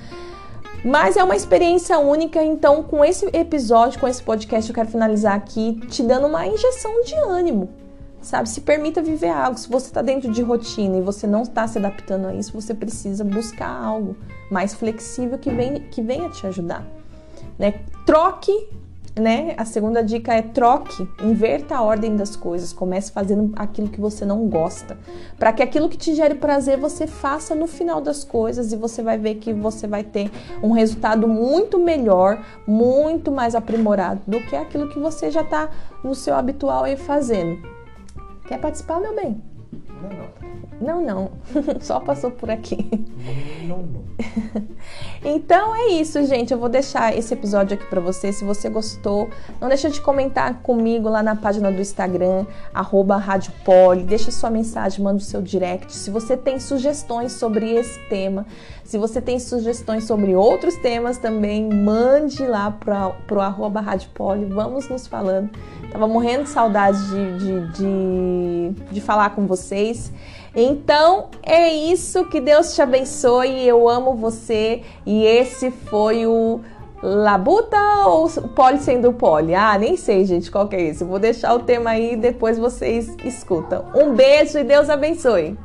Mas 0.84 1.18
é 1.18 1.24
uma 1.24 1.36
experiência 1.36 1.98
única, 1.98 2.44
então 2.44 2.84
com 2.84 3.04
esse 3.04 3.26
episódio, 3.34 4.00
com 4.00 4.08
esse 4.08 4.22
podcast, 4.22 4.70
eu 4.70 4.76
quero 4.76 4.88
finalizar 4.88 5.34
aqui 5.34 5.80
te 5.88 6.04
dando 6.04 6.28
uma 6.28 6.46
injeção 6.46 7.04
de 7.04 7.16
ânimo. 7.16 7.70
Sabe, 8.22 8.50
se 8.50 8.62
permita 8.62 9.04
viver 9.04 9.30
algo. 9.30 9.58
Se 9.58 9.70
você 9.70 9.86
está 9.88 10.02
dentro 10.02 10.32
de 10.32 10.42
rotina 10.42 10.98
e 10.98 11.02
você 11.02 11.28
não 11.28 11.44
está 11.44 11.68
se 11.68 11.78
adaptando 11.78 12.28
a 12.28 12.34
isso, 12.34 12.54
você 12.54 12.74
precisa 12.74 13.24
buscar 13.24 13.70
algo 13.70 14.16
mais 14.50 14.74
flexível 14.74 15.38
que, 15.38 15.52
vem, 15.52 15.80
que 15.92 16.02
venha 16.02 16.30
te 16.30 16.46
ajudar. 16.48 16.84
Né? 17.58 17.82
Troque 18.06 18.68
né? 19.18 19.54
A 19.58 19.64
segunda 19.64 20.04
dica 20.04 20.34
é 20.34 20.42
troque, 20.42 21.08
inverta 21.24 21.76
a 21.76 21.82
ordem 21.82 22.16
das 22.16 22.36
coisas, 22.36 22.74
comece 22.74 23.12
fazendo 23.12 23.54
aquilo 23.56 23.88
que 23.88 24.00
você 24.00 24.26
não 24.26 24.48
gosta, 24.48 24.98
para 25.40 25.54
que 25.54 25.64
aquilo 25.64 25.88
que 25.90 25.98
te 25.98 26.14
gere 26.14 26.36
prazer 26.36 26.78
você 26.78 27.08
faça 27.08 27.56
no 27.56 27.68
final 27.68 28.02
das 28.02 28.24
coisas 28.24 28.74
e 28.74 28.76
você 28.76 29.02
vai 29.02 29.18
ver 29.18 29.36
que 29.36 29.54
você 29.54 29.88
vai 29.88 30.04
ter 30.04 30.30
um 30.62 30.72
resultado 30.72 31.28
muito 31.28 31.80
melhor, 31.80 32.44
muito 32.68 33.32
mais 33.32 33.56
aprimorado 33.56 34.22
do 34.28 34.40
que 34.42 34.56
aquilo 34.56 34.90
que 34.90 35.00
você 35.00 35.32
já 35.32 35.42
está 35.42 35.70
no 36.04 36.14
seu 36.14 36.36
habitual 36.36 36.84
aí 36.84 36.98
fazendo. 36.98 37.58
Quer 38.48 38.60
participar, 38.60 39.00
meu 39.00 39.16
bem? 39.16 39.55
Não, 40.06 40.18
não. 40.18 40.56
Não, 40.82 41.02
não. 41.02 41.32
Só 41.80 42.00
passou 42.00 42.32
por 42.32 42.50
aqui. 42.50 42.88
Não, 43.66 43.78
não. 43.78 44.06
Então 45.24 45.76
é 45.76 45.88
isso, 45.94 46.24
gente. 46.28 46.54
Eu 46.54 46.60
vou 46.60 46.70
deixar 46.70 47.18
esse 47.18 47.34
episódio 47.34 47.76
aqui 47.76 47.86
para 47.88 48.00
você. 48.00 48.32
Se 48.32 48.46
você 48.46 48.70
gostou, 48.70 49.28
não 49.60 49.68
deixa 49.68 49.90
de 49.90 50.00
comentar 50.00 50.62
comigo 50.62 51.10
lá 51.10 51.24
na 51.24 51.36
página 51.36 51.72
do 51.72 51.82
Instagram, 51.82 52.46
arroba 52.72 53.20
Deixa 54.06 54.30
sua 54.30 54.52
mensagem, 54.52 55.04
manda 55.04 55.18
o 55.18 55.22
seu 55.22 55.42
direct. 55.42 55.92
Se 55.92 56.12
você 56.12 56.38
tem 56.38 56.60
sugestões 56.60 57.32
sobre 57.32 57.74
esse 57.74 58.00
tema, 58.08 58.46
se 58.86 59.00
você 59.00 59.20
tem 59.20 59.40
sugestões 59.40 60.04
sobre 60.04 60.36
outros 60.36 60.76
temas 60.76 61.18
também, 61.18 61.68
mande 61.68 62.46
lá 62.46 62.70
para 62.70 63.10
pro 63.28 63.42
arroba 63.42 63.84
Vamos 64.50 64.88
nos 64.88 65.08
falando. 65.08 65.50
Tava 65.92 66.08
morrendo 66.08 66.44
de 66.44 66.50
saudade 66.50 67.00
de, 67.10 67.38
de, 67.40 67.72
de, 67.74 68.84
de 68.92 69.02
falar 69.02 69.32
com 69.32 69.48
vocês. 69.48 70.14
Então 70.56 71.30
é 71.42 71.74
isso, 71.74 72.26
que 72.26 72.40
Deus 72.40 72.76
te 72.76 72.82
abençoe. 72.82 73.68
Eu 73.68 73.90
amo 73.90 74.14
você 74.14 74.84
e 75.04 75.26
esse 75.26 75.72
foi 75.72 76.28
o 76.28 76.62
Labuta 77.02 77.78
ou 78.06 78.30
Poli 78.56 78.78
sendo 78.78 79.12
Poli? 79.14 79.56
Ah, 79.56 79.78
nem 79.80 79.98
sei, 79.98 80.26
gente, 80.26 80.52
qual 80.52 80.68
que 80.68 80.76
é 80.76 80.90
isso. 80.90 81.06
vou 81.06 81.18
deixar 81.18 81.56
o 81.56 81.60
tema 81.60 81.90
aí 81.90 82.14
e 82.14 82.18
depois 82.18 82.60
vocês 82.60 83.16
escutam. 83.26 83.86
Um 83.96 84.14
beijo 84.14 84.60
e 84.60 84.64
Deus 84.64 84.92
abençoe. 84.92 85.58